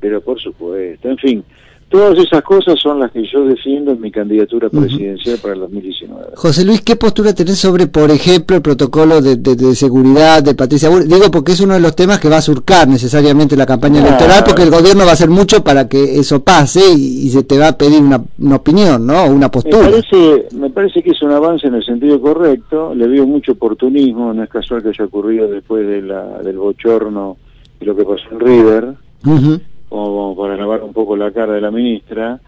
Pero 0.00 0.20
por 0.20 0.40
supuesto, 0.40 1.10
en 1.10 1.18
fin, 1.18 1.44
todas 1.92 2.18
esas 2.18 2.42
cosas 2.42 2.80
son 2.80 2.98
las 2.98 3.12
que 3.12 3.22
yo 3.30 3.44
defiendo 3.44 3.92
en 3.92 4.00
mi 4.00 4.10
candidatura 4.10 4.68
presidencial 4.70 5.38
para 5.42 5.54
el 5.54 5.60
2019. 5.60 6.22
José 6.34 6.64
Luis, 6.64 6.80
¿qué 6.80 6.96
postura 6.96 7.34
tenés 7.34 7.58
sobre, 7.58 7.86
por 7.86 8.10
ejemplo, 8.10 8.56
el 8.56 8.62
protocolo 8.62 9.20
de, 9.20 9.36
de- 9.36 9.54
de 9.54 9.74
seguridad 9.76 10.42
de 10.42 10.54
Patricia 10.54 10.88
Bull? 10.88 11.06
Digo 11.06 11.30
porque 11.30 11.52
es 11.52 11.60
uno 11.60 11.74
de 11.74 11.80
los 11.80 11.94
temas 11.94 12.18
que 12.18 12.28
va 12.30 12.38
a 12.38 12.42
surcar 12.42 12.88
necesariamente 12.88 13.56
la 13.56 13.66
campaña 13.66 14.02
Ah. 14.02 14.06
electoral, 14.08 14.42
porque 14.44 14.62
el 14.62 14.70
gobierno 14.70 15.04
va 15.04 15.10
a 15.10 15.12
hacer 15.12 15.28
mucho 15.28 15.62
para 15.62 15.86
que 15.88 16.18
eso 16.18 16.42
pase 16.42 16.80
y, 16.96 17.26
y 17.26 17.30
se 17.30 17.42
te 17.44 17.58
va 17.58 17.68
a 17.68 17.78
pedir 17.78 18.00
una, 18.02 18.22
una 18.38 18.56
opinión, 18.56 19.06
¿no? 19.06 19.26
Una 19.26 19.46
Me 19.46 19.50
postura. 19.50 19.78
parece, 19.90 20.48
me 20.56 20.70
parece 20.70 21.02
que 21.02 21.10
es 21.10 21.22
un 21.22 21.32
avance 21.32 21.66
en 21.66 21.74
el 21.74 21.84
sentido 21.84 22.20
correcto, 22.20 22.94
le 22.94 23.06
veo 23.06 23.26
mucho 23.26 23.52
oportunismo, 23.52 24.32
no 24.32 24.42
es 24.42 24.48
casual 24.48 24.82
que 24.82 24.88
haya 24.88 25.04
ocurrido 25.04 25.46
después 25.48 25.86
de 25.86 26.00
la, 26.02 26.38
del 26.42 26.56
bochorno 26.56 27.36
y 27.80 27.84
lo 27.84 27.94
que 27.94 28.04
pasó 28.04 28.22
en 28.32 28.40
River, 28.40 28.94
Ujú. 29.26 29.60
Como 29.92 30.36
para 30.36 30.56
lavar 30.56 30.82
un 30.82 30.92
poco 30.92 31.16
la 31.16 31.30
cara 31.30 31.52
de 31.52 31.60
la 31.60 31.70
ministra, 31.70 32.40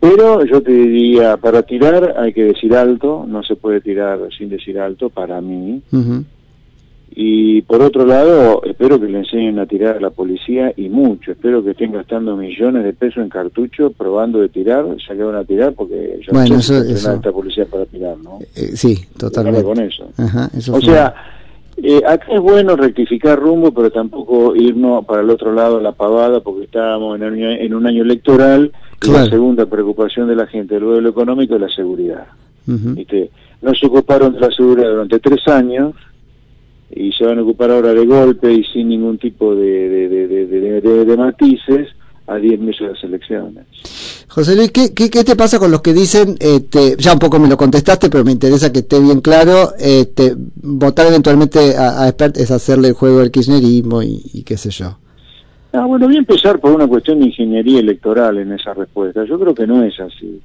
pero 0.00 0.44
yo 0.44 0.60
te 0.62 0.72
diría, 0.72 1.36
para 1.36 1.62
tirar 1.62 2.14
hay 2.18 2.32
que 2.32 2.44
decir 2.44 2.74
alto, 2.74 3.24
no 3.28 3.42
se 3.42 3.54
puede 3.56 3.80
tirar 3.80 4.18
sin 4.36 4.48
decir 4.48 4.78
alto, 4.80 5.10
para 5.10 5.40
mí. 5.40 5.82
Y 7.14 7.60
por 7.62 7.82
otro 7.82 8.06
lado, 8.06 8.62
espero 8.64 8.98
que 8.98 9.06
le 9.06 9.18
enseñen 9.18 9.58
a 9.58 9.66
tirar 9.66 9.98
a 9.98 10.00
la 10.00 10.08
policía 10.10 10.72
y 10.76 10.88
mucho. 10.88 11.32
Espero 11.32 11.62
que 11.62 11.72
estén 11.72 11.92
gastando 11.92 12.36
millones 12.38 12.84
de 12.84 12.94
pesos 12.94 13.22
en 13.22 13.28
cartucho 13.28 13.90
probando 13.90 14.38
de 14.40 14.48
tirar, 14.48 14.86
ya 14.96 15.14
que 15.14 15.22
van 15.22 15.36
a 15.36 15.44
tirar 15.44 15.74
porque 15.74 16.18
yo 16.26 16.32
Bueno, 16.32 16.54
no 16.56 16.62
sé 16.62 16.68
si 16.68 16.72
eso- 16.72 16.76
entrenada 16.80 16.96
eso. 17.10 17.14
esta 17.16 17.32
policía 17.32 17.66
para 17.66 17.84
tirar, 17.84 18.16
¿no? 18.16 18.38
Eh, 18.56 18.70
sí, 18.74 18.96
totalmente. 19.18 19.62
con 19.62 19.78
eso. 19.78 20.08
Ajá, 20.16 20.48
eso 20.56 20.74
O 20.74 20.80
sea, 20.80 21.14
eh, 21.76 22.02
acá 22.06 22.26
es 22.32 22.40
bueno 22.40 22.76
rectificar 22.76 23.38
rumbo, 23.38 23.72
pero 23.72 23.90
tampoco 23.90 24.54
irnos 24.56 25.04
para 25.06 25.22
el 25.22 25.30
otro 25.30 25.52
lado 25.52 25.78
a 25.78 25.82
la 25.82 25.92
pavada 25.92 26.40
porque 26.40 26.64
estábamos 26.64 27.16
en, 27.20 27.24
un 27.26 27.32
año- 27.34 27.50
en 27.50 27.74
un 27.74 27.86
año 27.86 28.02
electoral 28.02 28.72
y 29.02 29.06
la 29.10 29.24
segunda 29.30 29.66
preocupación 29.66 30.28
de 30.28 30.36
la 30.36 30.46
gente 30.46 30.78
luego 30.78 30.96
de 30.96 31.02
lo 31.02 31.08
económico 31.10 31.54
es 31.56 31.60
la 31.60 31.68
seguridad. 31.70 32.26
¿viste? 32.94 33.30
No 33.62 33.74
se 33.74 33.86
ocuparon 33.86 34.34
de 34.34 34.40
la 34.40 34.50
seguridad 34.50 34.90
durante 34.90 35.18
tres 35.18 35.46
años 35.48 35.94
y 36.94 37.10
se 37.12 37.24
van 37.24 37.38
a 37.38 37.42
ocupar 37.42 37.70
ahora 37.70 37.94
de 37.94 38.04
golpe 38.06 38.52
y 38.52 38.64
sin 38.64 38.88
ningún 38.90 39.18
tipo 39.18 39.54
de, 39.54 39.88
de, 39.88 40.08
de, 40.08 40.26
de, 40.28 40.46
de- 40.46 40.80
de- 40.80 41.04
de 41.04 41.16
matices 41.16 41.88
a 42.26 42.36
10 42.36 42.60
meses 42.60 42.80
de 42.80 42.88
las 42.92 43.04
elecciones. 43.04 43.64
José 44.34 44.56
Luis, 44.56 44.72
¿qué, 44.72 44.94
qué, 44.94 45.10
qué 45.10 45.24
te 45.24 45.36
pasa 45.36 45.58
con 45.58 45.70
los 45.70 45.82
que 45.82 45.92
dicen, 45.92 46.36
este, 46.40 46.96
ya 46.96 47.12
un 47.12 47.18
poco 47.18 47.38
me 47.38 47.48
lo 47.48 47.58
contestaste, 47.58 48.08
pero 48.08 48.24
me 48.24 48.32
interesa 48.32 48.72
que 48.72 48.78
esté 48.78 48.98
bien 48.98 49.20
claro, 49.20 49.74
este, 49.78 50.32
votar 50.62 51.06
eventualmente 51.08 51.76
a, 51.76 52.02
a 52.02 52.08
Espert 52.08 52.38
es 52.38 52.50
hacerle 52.50 52.88
el 52.88 52.94
juego 52.94 53.18
del 53.18 53.30
kirchnerismo 53.30 54.02
y, 54.02 54.22
y 54.32 54.42
qué 54.42 54.56
sé 54.56 54.70
yo? 54.70 54.96
Ah, 55.74 55.84
bueno, 55.84 56.06
voy 56.06 56.16
a 56.16 56.20
empezar 56.20 56.58
por 56.60 56.72
una 56.72 56.86
cuestión 56.86 57.20
de 57.20 57.26
ingeniería 57.26 57.80
electoral 57.80 58.38
en 58.38 58.52
esa 58.52 58.72
respuesta. 58.72 59.22
Yo 59.26 59.38
creo 59.38 59.54
que 59.54 59.66
no 59.66 59.82
es 59.84 60.00
así. 60.00 60.40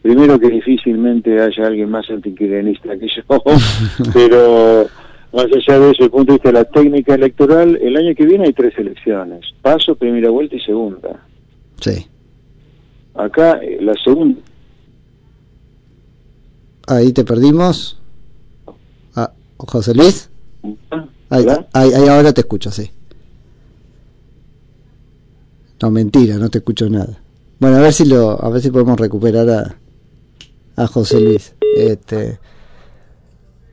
Primero 0.00 0.38
que 0.38 0.48
difícilmente 0.48 1.38
haya 1.38 1.66
alguien 1.66 1.90
más 1.90 2.08
antiquirenista 2.08 2.96
que 2.96 3.08
yo, 3.08 3.42
pero 4.14 4.86
más 5.34 5.44
allá 5.44 5.78
de 5.78 5.90
eso, 5.90 6.04
el 6.04 6.10
punto 6.10 6.32
de 6.32 6.38
vista 6.38 6.48
de 6.48 6.54
la 6.54 6.64
técnica 6.64 7.14
electoral, 7.14 7.78
el 7.82 7.94
año 7.94 8.14
que 8.14 8.24
viene 8.24 8.46
hay 8.46 8.54
tres 8.54 8.72
elecciones. 8.78 9.44
Paso, 9.60 9.96
primera 9.96 10.30
vuelta 10.30 10.56
y 10.56 10.60
segunda. 10.60 11.20
Sí. 11.78 12.06
Acá 13.14 13.58
eh, 13.62 13.78
la 13.80 13.94
segunda 14.02 14.40
Ahí 16.86 17.12
te 17.12 17.24
perdimos. 17.24 18.00
Ah, 19.14 19.32
José 19.56 19.94
Luis. 19.94 20.28
Ahí, 21.30 21.46
ahí, 21.72 21.92
ahí 21.92 22.08
ahora 22.08 22.32
te 22.32 22.42
escucho, 22.42 22.70
sí. 22.70 22.90
No, 25.80 25.90
mentira, 25.90 26.36
no 26.36 26.48
te 26.48 26.58
escucho 26.58 26.88
nada. 26.88 27.18
Bueno, 27.58 27.76
a 27.76 27.80
ver 27.80 27.92
si 27.92 28.04
lo, 28.04 28.42
a 28.42 28.48
ver 28.50 28.60
si 28.60 28.70
podemos 28.70 28.98
recuperar 28.98 29.48
a, 29.48 29.76
a 30.76 30.86
José 30.86 31.20
Luis, 31.20 31.54
este, 31.76 32.38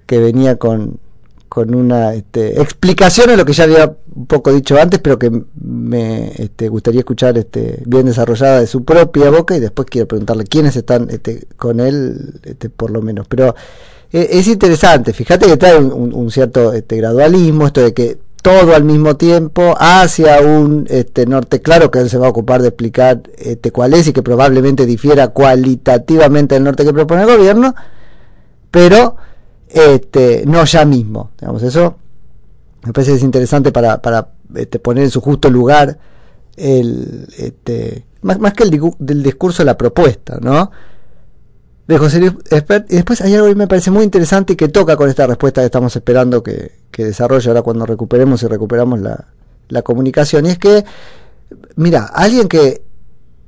que 0.06 0.20
venía 0.20 0.58
con, 0.58 1.00
con 1.50 1.74
una 1.74 2.14
este, 2.14 2.62
explicación 2.62 3.32
a 3.32 3.36
lo 3.36 3.44
que 3.44 3.54
ya 3.54 3.64
había 3.66 3.98
un 4.16 4.28
poco 4.28 4.54
dicho 4.54 4.80
antes, 4.80 5.00
pero 5.00 5.18
que 5.18 5.32
me 5.60 6.32
este, 6.38 6.70
gustaría 6.70 7.00
escuchar 7.00 7.38
este, 7.38 7.82
bien 7.86 8.06
desarrollada 8.06 8.60
de 8.62 8.68
su 8.68 8.86
propia 8.86 9.32
boca 9.32 9.58
y 9.58 9.60
después 9.60 9.88
quiero 9.90 10.08
preguntarle 10.08 10.44
quiénes 10.46 10.76
están 10.76 11.10
este, 11.10 11.48
con 11.58 11.80
él, 11.80 12.40
este, 12.44 12.70
por 12.70 12.92
lo 12.92 13.02
menos. 13.02 13.28
Pero 13.28 13.56
eh, 14.12 14.28
es 14.32 14.48
interesante, 14.48 15.12
fíjate 15.14 15.48
que 15.48 15.58
trae 15.58 15.78
un, 15.78 16.14
un- 16.14 16.32
cierto 16.32 16.72
este, 16.74 16.98
gradualismo, 16.98 17.66
esto 17.68 17.82
de 17.82 17.94
que 17.94 18.18
todo 18.42 18.74
al 18.74 18.84
mismo 18.86 19.18
tiempo 19.18 19.76
hacia 19.80 20.40
un 20.42 20.86
este, 20.90 21.26
norte 21.26 21.62
claro 21.62 21.92
que 21.92 22.00
él 22.00 22.10
se 22.10 22.18
va 22.18 22.28
a 22.28 22.30
ocupar 22.30 22.62
de 22.62 22.70
explicar 22.70 23.22
este, 23.38 23.72
cuál 23.72 23.94
es 23.94 24.08
y 24.08 24.14
que 24.14 24.22
probablemente 24.24 24.86
difiera 24.86 25.28
cualitativamente 25.30 26.56
del 26.56 26.64
norte 26.64 26.86
que 26.86 26.94
propone 26.94 27.24
el 27.24 27.28
gobierno, 27.38 27.76
pero 28.72 29.18
este, 29.70 30.44
no 30.46 30.64
ya 30.66 30.86
mismo. 30.86 31.32
Digamos, 31.40 31.64
eso 31.64 31.96
me 32.84 32.94
parece 32.94 33.14
es 33.14 33.24
interesante 33.24 33.72
para, 33.72 34.02
para 34.02 34.30
este, 34.56 34.80
poner 34.80 35.06
en 35.06 35.12
su 35.12 35.22
justo 35.22 35.50
lugar 35.50 35.98
el, 36.56 37.28
este, 37.38 38.06
más, 38.22 38.40
más 38.40 38.54
que 38.54 38.64
el 38.64 38.94
del 39.00 39.24
discurso 39.24 39.64
la 39.64 39.78
propuesta, 39.78 40.40
¿no? 40.42 40.72
De 41.88 41.98
José 41.98 42.20
Luis 42.20 42.34
Expert. 42.52 42.92
Y 42.92 42.96
después 42.96 43.22
hay 43.22 43.34
algo 43.36 43.48
que 43.48 43.56
me 43.56 43.68
parece 43.68 43.92
muy 43.92 44.04
interesante 44.04 44.54
y 44.54 44.56
que 44.56 44.68
toca 44.68 44.96
con 44.96 45.10
esta 45.10 45.26
respuesta 45.28 45.62
que 45.62 45.66
estamos 45.66 45.96
esperando 45.96 46.44
que, 46.44 46.72
que 46.92 47.06
desarrolle 47.06 47.50
ahora 47.50 47.62
cuando 47.62 47.86
recuperemos 47.86 48.44
y 48.44 48.48
recuperamos 48.48 49.00
la, 49.00 49.26
la 49.70 49.82
comunicación. 49.82 50.46
Y 50.46 50.50
es 50.50 50.60
que, 50.60 50.86
mira, 51.76 52.06
alguien 52.06 52.48
que 52.48 52.84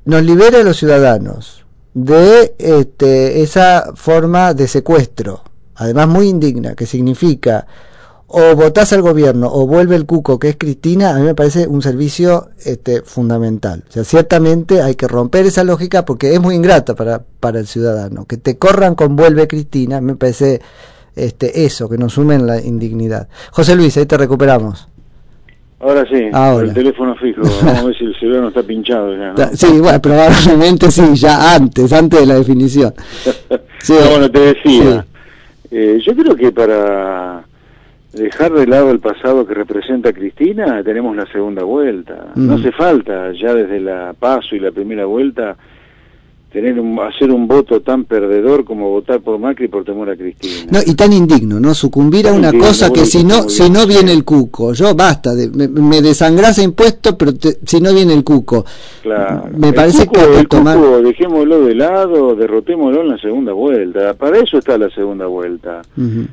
nos 0.04 0.22
libere 0.22 0.60
a 0.60 0.64
los 0.64 0.76
ciudadanos 0.76 1.64
de 1.94 2.54
este, 2.58 3.42
esa 3.42 3.92
forma 3.94 4.54
de 4.54 4.66
secuestro, 4.66 5.44
además 5.76 6.08
muy 6.08 6.28
indigna, 6.28 6.74
que 6.74 6.86
significa 6.86 7.66
o 8.34 8.56
votás 8.56 8.94
al 8.94 9.02
gobierno 9.02 9.48
o 9.52 9.66
vuelve 9.66 9.94
el 9.94 10.06
cuco 10.06 10.38
que 10.38 10.48
es 10.48 10.56
Cristina, 10.56 11.10
a 11.10 11.18
mí 11.18 11.22
me 11.22 11.34
parece 11.34 11.66
un 11.68 11.82
servicio 11.82 12.48
este, 12.64 13.02
fundamental. 13.02 13.84
O 13.86 13.92
sea, 13.92 14.04
ciertamente 14.04 14.80
hay 14.80 14.94
que 14.94 15.06
romper 15.06 15.44
esa 15.44 15.64
lógica 15.64 16.06
porque 16.06 16.32
es 16.32 16.40
muy 16.40 16.54
ingrata 16.54 16.94
para, 16.94 17.22
para 17.40 17.58
el 17.58 17.66
ciudadano. 17.66 18.24
Que 18.24 18.38
te 18.38 18.56
corran 18.56 18.94
con 18.94 19.16
vuelve 19.16 19.46
Cristina, 19.46 20.00
me 20.00 20.16
parece 20.16 20.62
este, 21.14 21.66
eso, 21.66 21.90
que 21.90 21.98
nos 21.98 22.14
sumen 22.14 22.46
la 22.46 22.58
indignidad. 22.58 23.28
José 23.50 23.76
Luis, 23.76 23.98
ahí 23.98 24.06
te 24.06 24.16
recuperamos. 24.16 24.88
Ahora 25.80 26.06
sí, 26.08 26.30
Ahora. 26.32 26.68
el 26.68 26.74
teléfono 26.74 27.14
fijo, 27.16 27.42
vamos 27.42 27.80
a 27.80 27.84
ver 27.84 27.98
si 27.98 28.04
el 28.04 28.18
celular 28.18 28.42
no 28.42 28.48
está 28.48 28.62
pinchado 28.62 29.14
ya. 29.14 29.32
¿no? 29.32 29.50
Sí, 29.52 29.80
bueno, 29.80 30.00
probablemente 30.00 30.90
sí, 30.90 31.02
ya 31.14 31.54
antes, 31.54 31.92
antes 31.92 32.20
de 32.20 32.26
la 32.26 32.34
definición. 32.36 32.94
Sí, 33.82 33.94
bueno, 33.94 34.30
te 34.30 34.38
decía, 34.38 35.04
eh, 35.72 35.98
yo 36.04 36.14
creo 36.14 36.36
que 36.36 36.52
para 36.52 37.44
dejar 38.12 38.52
de 38.52 38.66
lado 38.66 38.90
el 38.90 39.00
pasado 39.00 39.46
que 39.46 39.54
representa 39.54 40.10
a 40.10 40.12
Cristina, 40.12 40.82
tenemos 40.84 41.16
la 41.16 41.24
segunda 41.26 41.64
vuelta. 41.64 42.26
No 42.34 42.54
hace 42.54 42.72
falta, 42.72 43.32
ya 43.32 43.54
desde 43.54 43.80
la 43.80 44.12
paso 44.12 44.54
y 44.54 44.60
la 44.60 44.70
primera 44.70 45.06
vuelta, 45.06 45.56
tener 46.52 46.78
un, 46.78 46.98
hacer 47.00 47.30
un 47.30 47.48
voto 47.48 47.80
tan 47.80 48.04
perdedor 48.04 48.64
como 48.64 48.90
votar 48.90 49.20
por 49.20 49.38
Macri 49.38 49.68
por 49.68 49.84
temor 49.84 50.10
a 50.10 50.16
Cristina. 50.16 50.66
No, 50.70 50.78
y 50.84 50.94
tan 50.94 51.12
indigno, 51.12 51.58
¿no? 51.58 51.74
Sucumbir 51.74 52.28
a 52.28 52.32
una 52.32 52.52
cosa 52.52 52.92
que 52.92 53.06
si 53.06 53.24
no 53.24 53.48
si 53.48 53.70
no 53.70 53.86
viene 53.86 54.12
el 54.12 54.24
cuco, 54.24 54.72
yo 54.74 54.94
basta, 54.94 55.34
de, 55.34 55.48
me, 55.48 55.68
me 55.68 56.02
desangrasa 56.02 56.62
impuesto, 56.62 57.16
pero 57.16 57.32
si 57.64 57.80
no 57.80 57.94
viene 57.94 58.12
el 58.12 58.22
cuco. 58.22 58.64
Claro. 59.02 59.44
Me 59.56 59.72
parece 59.72 60.06
que 60.06 60.20
el 60.38 60.46
tomar... 60.46 60.76
cuco, 60.76 61.00
dejémoslo 61.00 61.64
de 61.64 61.74
lado, 61.74 62.34
derrotémoslo 62.34 63.00
en 63.00 63.08
la 63.08 63.18
segunda 63.18 63.52
vuelta. 63.52 64.14
Para 64.14 64.38
eso 64.38 64.58
está 64.58 64.76
la 64.76 64.90
segunda 64.90 65.26
vuelta. 65.26 65.82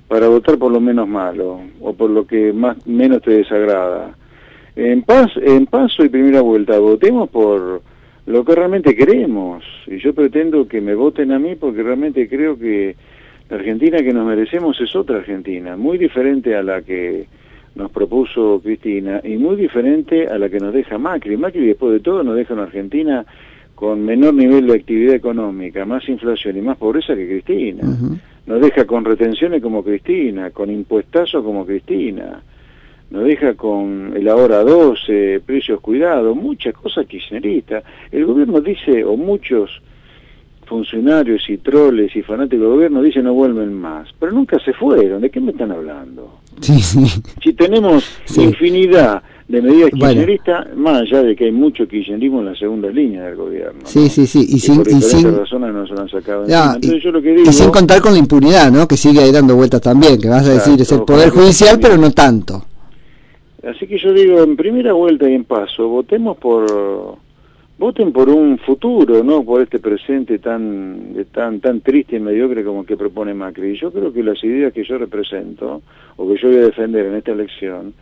Para 0.08 0.28
votar 0.28 0.58
por 0.58 0.72
lo 0.72 0.82
menos 0.82 1.08
malo 1.08 1.62
o 1.80 1.94
por 1.94 2.10
lo 2.10 2.28
que 2.28 2.52
más 2.52 2.76
menos 2.86 3.22
te 3.22 3.32
desagrada. 3.32 4.16
En 4.76 5.02
paz, 5.04 5.30
en 5.42 5.66
paso 5.66 6.04
y 6.04 6.10
primera 6.10 6.42
vuelta, 6.42 6.78
votemos 6.80 7.30
por 7.30 7.82
lo 8.30 8.46
que 8.46 8.54
realmente 8.54 8.96
queremos. 8.96 9.64
Y 9.88 9.98
yo 9.98 10.14
pretendo 10.14 10.68
que 10.68 10.82
me 10.82 10.94
voten 10.94 11.32
a 11.32 11.40
mí 11.40 11.56
porque 11.56 11.82
realmente 11.82 12.30
creo 12.30 12.58
que 12.58 12.96
la 13.50 13.58
Argentina 13.58 13.98
que 13.98 14.14
nos 14.14 14.28
merecemos 14.28 14.80
es 14.80 14.96
otra 14.96 15.18
Argentina, 15.18 15.76
muy 15.76 15.98
diferente 15.98 16.56
a 16.56 16.62
la 16.62 16.84
que 16.84 17.26
nos 17.74 17.90
propuso 17.90 18.62
Cristina 18.64 19.20
y 19.24 19.38
muy 19.38 19.56
diferente 19.56 20.28
a 20.28 20.38
la 20.38 20.48
que 20.48 20.60
nos 20.60 20.74
deja 20.74 21.00
Macri. 21.00 21.38
Macri 21.38 21.66
después 21.66 21.92
de 21.92 22.02
todo 22.02 22.24
nos 22.24 22.36
deja 22.36 22.54
una 22.54 22.64
Argentina 22.64 23.26
con 23.74 24.06
menor 24.06 24.36
nivel 24.36 24.68
de 24.68 24.76
actividad 24.76 25.16
económica, 25.16 25.86
más 25.86 26.08
inflación 26.08 26.58
y 26.58 26.62
más 26.62 26.78
pobreza 26.78 27.16
que 27.16 27.28
Cristina. 27.28 27.82
Nos 28.46 28.62
deja 28.62 28.86
con 28.86 29.06
retenciones 29.06 29.60
como 29.60 29.84
Cristina, 29.84 30.52
con 30.52 30.70
impuestazos 30.70 31.44
como 31.44 31.66
Cristina 31.66 32.44
nos 33.10 33.24
deja 33.24 33.56
con 33.56 34.14
el 34.16 34.28
ahora 34.28 34.64
12, 34.64 35.42
precios 35.46 35.80
cuidados, 35.82 36.36
muchas 36.36 36.74
cosas 36.74 37.06
kirchneristas. 37.08 37.84
El 38.12 38.26
gobierno 38.26 38.62
dice, 38.62 39.04
o 39.04 39.18
muchos 39.18 39.82
funcionarios 40.70 41.50
y 41.50 41.58
troles 41.58 42.16
y 42.16 42.22
fanáticos 42.22 42.62
del 42.62 42.70
gobierno 42.70 43.02
dicen 43.02 43.24
no 43.24 43.34
vuelven 43.34 43.74
más, 43.74 44.08
pero 44.20 44.32
nunca 44.32 44.60
se 44.64 44.72
fueron. 44.74 45.22
¿De 45.22 45.32
qué 45.32 45.42
me 45.42 45.52
están 45.52 45.72
hablando? 45.72 46.40
Sí, 46.62 46.80
sí. 46.80 47.00
Si 47.42 47.54
tenemos 47.54 48.20
infinidad 48.38 49.24
de 49.48 49.62
medidas 49.64 49.90
kirchneristas, 49.90 50.76
más 50.76 51.02
allá 51.02 51.24
de 51.24 51.36
que 51.36 51.46
hay 51.46 51.52
mucho 51.52 51.88
kirchnerismo 51.88 52.42
en 52.42 52.46
la 52.46 52.56
segunda 52.56 52.90
línea 52.90 53.24
del 53.24 53.36
gobierno. 53.36 53.82
Sí, 53.86 54.08
sí, 54.08 54.28
sí. 54.28 54.46
Y, 54.48 54.60
sin, 54.60 54.82
y 54.82 55.02
sin... 55.02 55.36
razones 55.36 55.74
no 55.74 55.88
se 55.88 55.94
lo 55.94 56.02
han 56.02 56.10
sacado. 56.10 56.46
y, 56.80 57.00
yo 57.00 57.12
lo 57.12 57.20
que 57.20 57.34
digo, 57.34 57.50
y 57.50 57.54
sin 57.54 57.72
contar 57.72 58.00
con 58.00 58.14
la 58.14 58.20
impunidad, 58.20 58.72
¿no? 58.72 58.88
Que 58.88 58.96
sigue 58.96 59.22
ahí 59.22 59.32
dando 59.32 59.56
vueltas 59.56 59.82
también, 59.82 60.22
que 60.22 60.30
vas 60.30 60.48
a 60.48 60.54
decir 60.54 60.80
es 60.80 60.92
el 60.92 61.02
Poder 61.02 61.32
Judicial, 61.32 61.80
pero 61.82 61.98
no 61.98 62.12
tanto. 62.12 62.64
Así 63.64 63.88
que 63.88 63.98
yo 63.98 64.14
digo, 64.14 64.42
en 64.42 64.56
primera 64.56 64.94
vuelta 64.94 65.30
y 65.30 65.34
en 65.34 65.44
paso, 65.44 65.88
votemos 65.88 66.38
por 66.38 67.18
voten 67.80 68.12
por 68.12 68.30
un 68.30 68.58
futuro, 68.60 69.24
no 69.24 69.44
por 69.44 69.62
este 69.62 69.80
presente 69.80 70.38
tan 70.40 71.16
tan 71.32 71.62
tan 71.62 71.80
triste 71.80 72.18
y 72.18 72.20
mediocre 72.20 72.64
como 72.64 72.82
el 72.82 72.86
que 72.86 72.98
propone 72.98 73.34
Macri. 73.34 73.78
Yo 73.78 73.92
creo 73.92 74.12
que 74.12 74.22
las 74.22 74.44
ideas 74.44 74.74
que 74.74 74.84
yo 74.84 74.98
represento 74.98 75.82
o 76.18 76.28
que 76.28 76.38
yo 76.40 76.50
voy 76.50 76.58
a 76.58 76.66
defender 76.66 77.06
en 77.06 77.16
esta 77.16 77.32
elección 77.32 77.94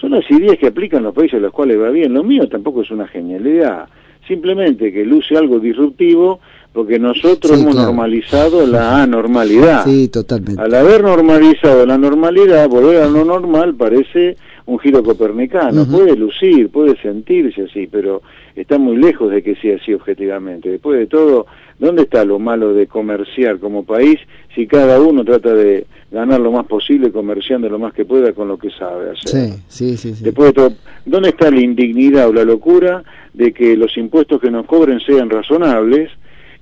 son 0.00 0.12
las 0.12 0.28
ideas 0.30 0.56
que 0.58 0.68
aplican 0.68 1.02
los 1.02 1.14
países 1.14 1.38
a 1.38 1.42
los 1.42 1.52
cuales 1.52 1.80
va 1.80 1.90
bien. 1.90 2.14
Lo 2.14 2.22
mío 2.22 2.48
tampoco 2.48 2.82
es 2.82 2.90
una 2.90 3.08
genialidad, 3.08 3.88
simplemente 4.26 4.92
que 4.92 5.04
luce 5.04 5.36
algo 5.36 5.58
disruptivo 5.58 6.40
porque 6.72 6.98
nosotros 6.98 7.60
hemos 7.60 7.74
normalizado 7.74 8.66
la 8.66 9.02
anormalidad. 9.02 9.84
Sí, 9.84 10.08
totalmente. 10.08 10.60
Al 10.60 10.74
haber 10.74 11.02
normalizado 11.02 11.86
la 11.86 11.96
normalidad, 11.96 12.68
volver 12.68 13.02
a 13.02 13.08
lo 13.08 13.24
normal 13.24 13.74
parece 13.74 14.36
un 14.66 14.78
giro 14.78 15.02
copernicano. 15.02 15.84
Puede 15.84 16.16
lucir, 16.16 16.70
puede 16.70 16.96
sentirse 17.00 17.62
así, 17.62 17.86
pero 17.86 18.22
está 18.56 18.78
muy 18.78 18.96
lejos 18.96 19.30
de 19.30 19.42
que 19.42 19.56
sea 19.56 19.76
así 19.76 19.92
objetivamente. 19.92 20.70
Después 20.70 20.98
de 20.98 21.06
todo, 21.06 21.46
¿dónde 21.78 22.02
está 22.02 22.24
lo 22.24 22.38
malo 22.38 22.72
de 22.72 22.86
comerciar 22.86 23.58
como 23.58 23.84
país 23.84 24.18
si 24.54 24.66
cada 24.66 25.00
uno 25.00 25.24
trata 25.24 25.52
de 25.54 25.86
ganar 26.10 26.40
lo 26.40 26.52
más 26.52 26.66
posible 26.66 27.10
comerciando 27.10 27.68
lo 27.68 27.78
más 27.78 27.92
que 27.92 28.04
pueda 28.04 28.32
con 28.32 28.48
lo 28.48 28.56
que 28.56 28.70
sabe 28.70 29.10
hacer? 29.10 29.58
Sí, 29.68 29.96
sí, 29.96 30.14
sí. 30.14 30.24
Después 30.24 30.48
de 30.48 30.52
todo, 30.54 30.72
¿dónde 31.04 31.30
está 31.30 31.50
la 31.50 31.60
indignidad 31.60 32.28
o 32.28 32.32
la 32.32 32.44
locura 32.44 33.02
de 33.34 33.52
que 33.52 33.76
los 33.76 33.96
impuestos 33.98 34.40
que 34.40 34.50
nos 34.50 34.64
cobren 34.64 35.00
sean 35.00 35.28
razonables 35.28 36.10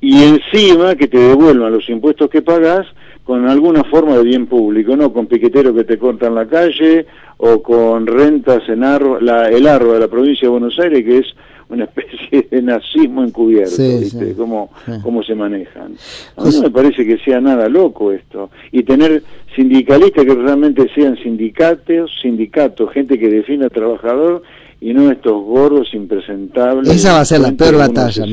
y 0.00 0.24
encima 0.24 0.96
que 0.96 1.06
te 1.06 1.18
devuelvan 1.18 1.72
los 1.72 1.88
impuestos 1.88 2.28
que 2.28 2.42
pagas 2.42 2.86
con 3.24 3.48
alguna 3.48 3.84
forma 3.84 4.16
de 4.16 4.24
bien 4.24 4.46
público, 4.46 4.96
no 4.96 5.12
con 5.12 5.26
piqueteros 5.26 5.74
que 5.74 5.84
te 5.84 5.98
cortan 5.98 6.34
la 6.34 6.46
calle 6.46 7.06
o 7.36 7.62
con 7.62 8.06
rentas 8.06 8.68
en 8.68 8.80
la, 8.80 9.48
el 9.48 9.66
árbol 9.66 9.94
de 9.94 10.00
la 10.00 10.08
provincia 10.08 10.46
de 10.46 10.50
Buenos 10.50 10.78
Aires, 10.78 11.04
que 11.04 11.18
es 11.18 11.26
una 11.68 11.84
especie 11.96 12.48
de 12.50 12.62
nazismo 12.62 13.24
encubierto, 13.24 13.76
¿viste? 13.78 14.34
Cómo, 14.34 14.70
cómo 15.02 15.22
se 15.22 15.34
manejan. 15.34 15.94
A 16.36 16.44
mí 16.44 16.50
no 16.52 16.62
me 16.62 16.70
parece 16.70 17.06
que 17.06 17.18
sea 17.18 17.40
nada 17.40 17.68
loco 17.68 18.12
esto. 18.12 18.50
Y 18.70 18.82
tener 18.82 19.22
sindicalistas 19.54 20.24
que 20.24 20.34
realmente 20.34 20.88
sean 20.94 21.16
sindicatos, 21.16 22.10
sindicatos, 22.20 22.92
gente 22.92 23.18
que 23.18 23.28
defienda 23.28 23.66
al 23.66 23.72
trabajador 23.72 24.42
y 24.82 24.92
no 24.92 25.12
estos 25.12 25.40
gordos 25.44 25.94
impresentables. 25.94 26.88
Esa 26.88 27.12
va 27.12 27.20
a 27.20 27.24
ser 27.24 27.40
la 27.40 27.52
peor 27.52 27.76
batalla. 27.76 28.24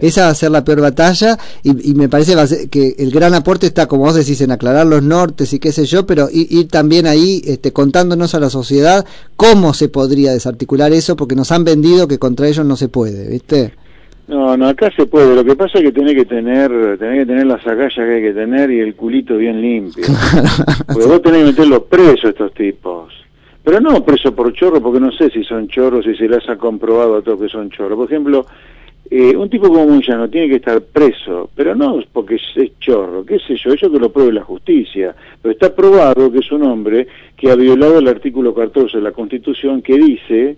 esa 0.00 0.24
va 0.24 0.30
a 0.30 0.34
ser 0.34 0.50
la 0.50 0.64
peor 0.64 0.80
batalla 0.80 1.38
y, 1.62 1.94
me 1.94 2.08
parece 2.08 2.34
que 2.68 2.96
el 2.98 3.12
gran 3.12 3.34
aporte 3.34 3.66
está, 3.66 3.86
como 3.86 4.02
vos 4.02 4.16
decís, 4.16 4.40
en 4.40 4.50
aclarar 4.50 4.84
los 4.84 5.04
nortes 5.04 5.52
y 5.52 5.60
qué 5.60 5.70
sé 5.70 5.84
yo, 5.86 6.04
pero 6.04 6.26
ir, 6.32 6.66
también 6.66 7.06
ahí 7.06 7.40
este, 7.46 7.72
contándonos 7.72 8.34
a 8.34 8.40
la 8.40 8.50
sociedad 8.50 9.06
cómo 9.36 9.74
se 9.74 9.88
podría 9.88 10.32
desarticular 10.32 10.92
eso, 10.92 11.14
porque 11.14 11.36
nos 11.36 11.52
han 11.52 11.62
vendido 11.62 12.08
que 12.08 12.18
contra 12.18 12.48
ellos 12.48 12.66
no 12.66 12.74
se 12.74 12.88
puede, 12.88 13.28
¿viste? 13.30 13.72
No, 14.26 14.56
no, 14.56 14.66
acá 14.66 14.90
se 14.96 15.06
puede. 15.06 15.36
Lo 15.36 15.44
que 15.44 15.54
pasa 15.54 15.78
es 15.78 15.84
que 15.84 15.92
tenés 15.92 16.14
que 16.14 16.24
tener, 16.24 16.98
tenés 16.98 17.20
que 17.20 17.26
tener 17.26 17.46
las 17.46 17.64
agallas 17.64 17.94
que 17.94 18.12
hay 18.12 18.22
que 18.22 18.32
tener 18.32 18.72
y 18.72 18.80
el 18.80 18.96
culito 18.96 19.36
bien 19.36 19.60
limpio. 19.60 20.04
Porque 20.92 21.06
vos 21.06 21.22
tenés 21.22 21.42
que 21.42 21.46
meterlos 21.46 21.82
presos 21.84 22.24
estos 22.24 22.52
tipos. 22.54 23.25
Pero 23.66 23.80
no 23.80 24.04
preso 24.04 24.32
por 24.32 24.52
chorro, 24.52 24.80
porque 24.80 25.00
no 25.00 25.10
sé 25.10 25.28
si 25.28 25.42
son 25.42 25.66
chorros, 25.66 26.04
si 26.04 26.14
se 26.14 26.28
les 26.28 26.48
ha 26.48 26.56
comprobado 26.56 27.16
a 27.16 27.22
todos 27.22 27.40
que 27.40 27.48
son 27.48 27.68
chorros. 27.68 27.98
Por 27.98 28.06
ejemplo, 28.06 28.46
eh, 29.10 29.36
un 29.36 29.50
tipo 29.50 29.66
como 29.66 29.88
Moyano 29.88 30.30
tiene 30.30 30.48
que 30.48 30.54
estar 30.54 30.80
preso, 30.80 31.50
pero 31.52 31.74
no 31.74 32.00
porque 32.12 32.36
es 32.36 32.78
chorro, 32.78 33.26
qué 33.26 33.40
sé 33.40 33.56
yo, 33.56 33.72
eso 33.72 33.90
que 33.90 33.98
lo 33.98 34.12
pruebe 34.12 34.34
la 34.34 34.44
justicia. 34.44 35.16
Pero 35.42 35.52
está 35.52 35.74
probado 35.74 36.30
que 36.30 36.38
es 36.38 36.52
un 36.52 36.62
hombre 36.62 37.08
que 37.36 37.50
ha 37.50 37.56
violado 37.56 37.98
el 37.98 38.06
artículo 38.06 38.54
14 38.54 38.98
de 38.98 39.02
la 39.02 39.10
Constitución 39.10 39.82
que 39.82 39.98
dice 39.98 40.56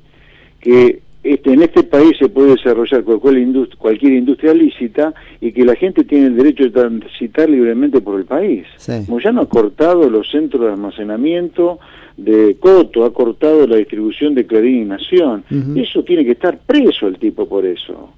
que 0.61 1.01
este, 1.25 1.55
en 1.55 1.63
este 1.63 1.85
país 1.85 2.13
se 2.19 2.29
puede 2.29 2.57
desarrollar 2.57 3.05
cualquier 3.05 3.39
industria, 3.39 3.79
cualquier 3.79 4.13
industria 4.13 4.53
lícita 4.53 5.15
y 5.41 5.53
que 5.53 5.65
la 5.65 5.77
gente 5.77 6.05
tiene 6.05 6.27
el 6.27 6.37
derecho 6.37 6.65
de 6.65 6.71
transitar 6.73 7.49
libremente 7.49 8.03
por 8.03 8.21
el 8.21 8.27
país. 8.27 8.67
Como 9.07 9.19
ya 9.19 9.33
no 9.33 9.41
ha 9.41 9.49
cortado 9.49 10.11
los 10.11 10.31
centros 10.31 10.61
de 10.61 10.73
almacenamiento 10.73 11.79
de 12.19 12.57
Coto, 12.59 13.05
ha 13.05 13.13
cortado 13.13 13.67
la 13.67 13.77
distribución 13.77 14.35
de 14.35 14.45
Clarín 14.45 14.83
y 14.83 14.85
Nación. 14.85 15.45
Eso 15.77 16.03
tiene 16.03 16.25
que 16.25 16.33
estar 16.33 16.59
preso 16.59 17.07
el 17.07 17.19
tipo 17.19 17.49
por 17.49 17.65
eso. 17.65 18.11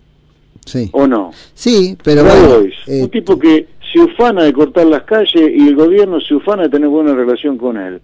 Sí. 0.64 0.88
¿O 0.92 1.06
no? 1.06 1.30
Sí, 1.54 1.96
pero 2.02 2.22
Un 2.22 2.70
este 2.86 3.08
tipo 3.08 3.38
que 3.38 3.66
se 3.92 4.00
ufana 4.00 4.44
de 4.44 4.52
cortar 4.52 4.86
las 4.86 5.02
calles 5.02 5.50
y 5.54 5.68
el 5.68 5.76
gobierno 5.76 6.20
se 6.20 6.34
ufana 6.34 6.64
de 6.64 6.70
tener 6.70 6.88
buena 6.88 7.14
relación 7.14 7.58
con 7.58 7.76
él. 7.76 8.00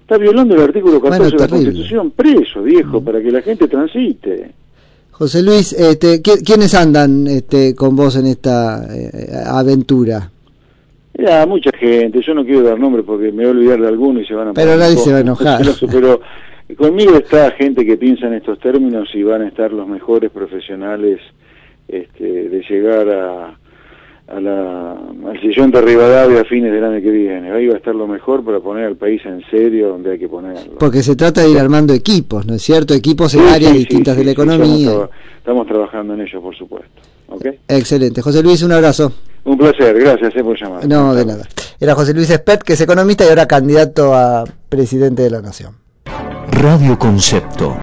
Está 0.00 0.18
violando 0.18 0.54
el 0.54 0.62
artículo 0.62 1.00
14 1.00 1.30
de 1.30 1.38
la 1.38 1.48
Constitución, 1.48 2.10
preso, 2.10 2.62
viejo, 2.62 3.02
para 3.02 3.22
que 3.22 3.30
la 3.30 3.42
gente 3.42 3.68
transite. 3.68 4.52
José 5.10 5.42
Luis, 5.42 5.72
este, 5.72 6.20
¿quiénes 6.20 6.74
andan 6.74 7.26
este, 7.26 7.74
con 7.74 7.94
vos 7.94 8.16
en 8.16 8.26
esta 8.26 8.86
eh, 8.94 9.42
aventura? 9.46 10.30
Mucha 11.46 11.70
gente, 11.78 12.20
yo 12.22 12.34
no 12.34 12.44
quiero 12.44 12.62
dar 12.62 12.78
nombres 12.78 13.04
porque 13.06 13.30
me 13.30 13.44
voy 13.44 13.46
a 13.46 13.50
olvidar 13.50 13.80
de 13.80 13.88
alguno 13.88 14.20
y 14.20 14.26
se 14.26 14.34
van 14.34 14.48
a... 14.48 14.52
Pero 14.52 14.76
nadie 14.76 14.96
se 14.96 15.12
va 15.12 15.18
a 15.18 15.20
enojar. 15.20 15.62
Pero 15.90 16.20
conmigo 16.76 17.16
está 17.16 17.52
gente 17.52 17.86
que 17.86 17.96
piensa 17.96 18.26
en 18.26 18.34
estos 18.34 18.58
términos 18.58 19.08
y 19.14 19.22
van 19.22 19.42
a 19.42 19.48
estar 19.48 19.72
los 19.72 19.86
mejores 19.86 20.30
profesionales 20.30 21.20
este, 21.86 22.48
de 22.48 22.64
llegar 22.68 23.08
a, 23.10 23.58
a 24.26 24.40
la, 24.40 24.92
al 24.92 25.40
sillón 25.40 25.70
de 25.70 25.80
Rivadavia 25.82 26.40
a 26.40 26.44
fines 26.44 26.72
del 26.72 26.82
año 26.82 27.00
que 27.00 27.10
viene. 27.10 27.52
Ahí 27.52 27.68
va 27.68 27.74
a 27.74 27.76
estar 27.76 27.94
lo 27.94 28.08
mejor 28.08 28.44
para 28.44 28.58
poner 28.60 28.86
al 28.86 28.96
país 28.96 29.22
en 29.24 29.42
serio 29.50 29.90
donde 29.90 30.12
hay 30.12 30.18
que 30.18 30.28
ponerlo. 30.28 30.78
Porque 30.78 31.02
se 31.02 31.14
trata 31.14 31.42
de 31.42 31.50
ir 31.50 31.58
armando 31.58 31.92
equipos, 31.92 32.46
¿no 32.46 32.54
es 32.54 32.62
cierto? 32.62 32.94
Equipos 32.94 33.34
en 33.34 33.42
áreas 33.42 33.72
distintas 33.72 34.16
de 34.16 34.24
la 34.24 34.30
economía. 34.32 35.08
Estamos, 35.36 35.66
trabajando 35.66 36.14
en 36.14 36.22
ello, 36.22 36.40
por 36.40 36.56
supuesto. 36.56 37.02
¿Okay? 37.28 37.58
Excelente. 37.68 38.22
José 38.22 38.42
Luis, 38.42 38.62
un 38.62 38.72
abrazo. 38.72 39.12
Un 39.44 39.58
placer, 39.58 39.98
gracias 39.98 40.34
eh, 40.36 40.42
por 40.42 40.58
llamar. 40.58 40.86
No, 40.86 41.14
de 41.14 41.26
nada. 41.26 41.46
Era 41.78 41.94
José 41.94 42.14
Luis 42.14 42.30
Espert, 42.30 42.62
que 42.62 42.74
es 42.74 42.80
economista 42.80 43.24
y 43.24 43.28
ahora 43.28 43.46
candidato 43.46 44.14
a 44.14 44.44
presidente 44.68 45.22
de 45.22 45.30
la 45.30 45.42
Nación. 45.42 45.76
Radio 46.50 46.98
Concepto. 46.98 47.76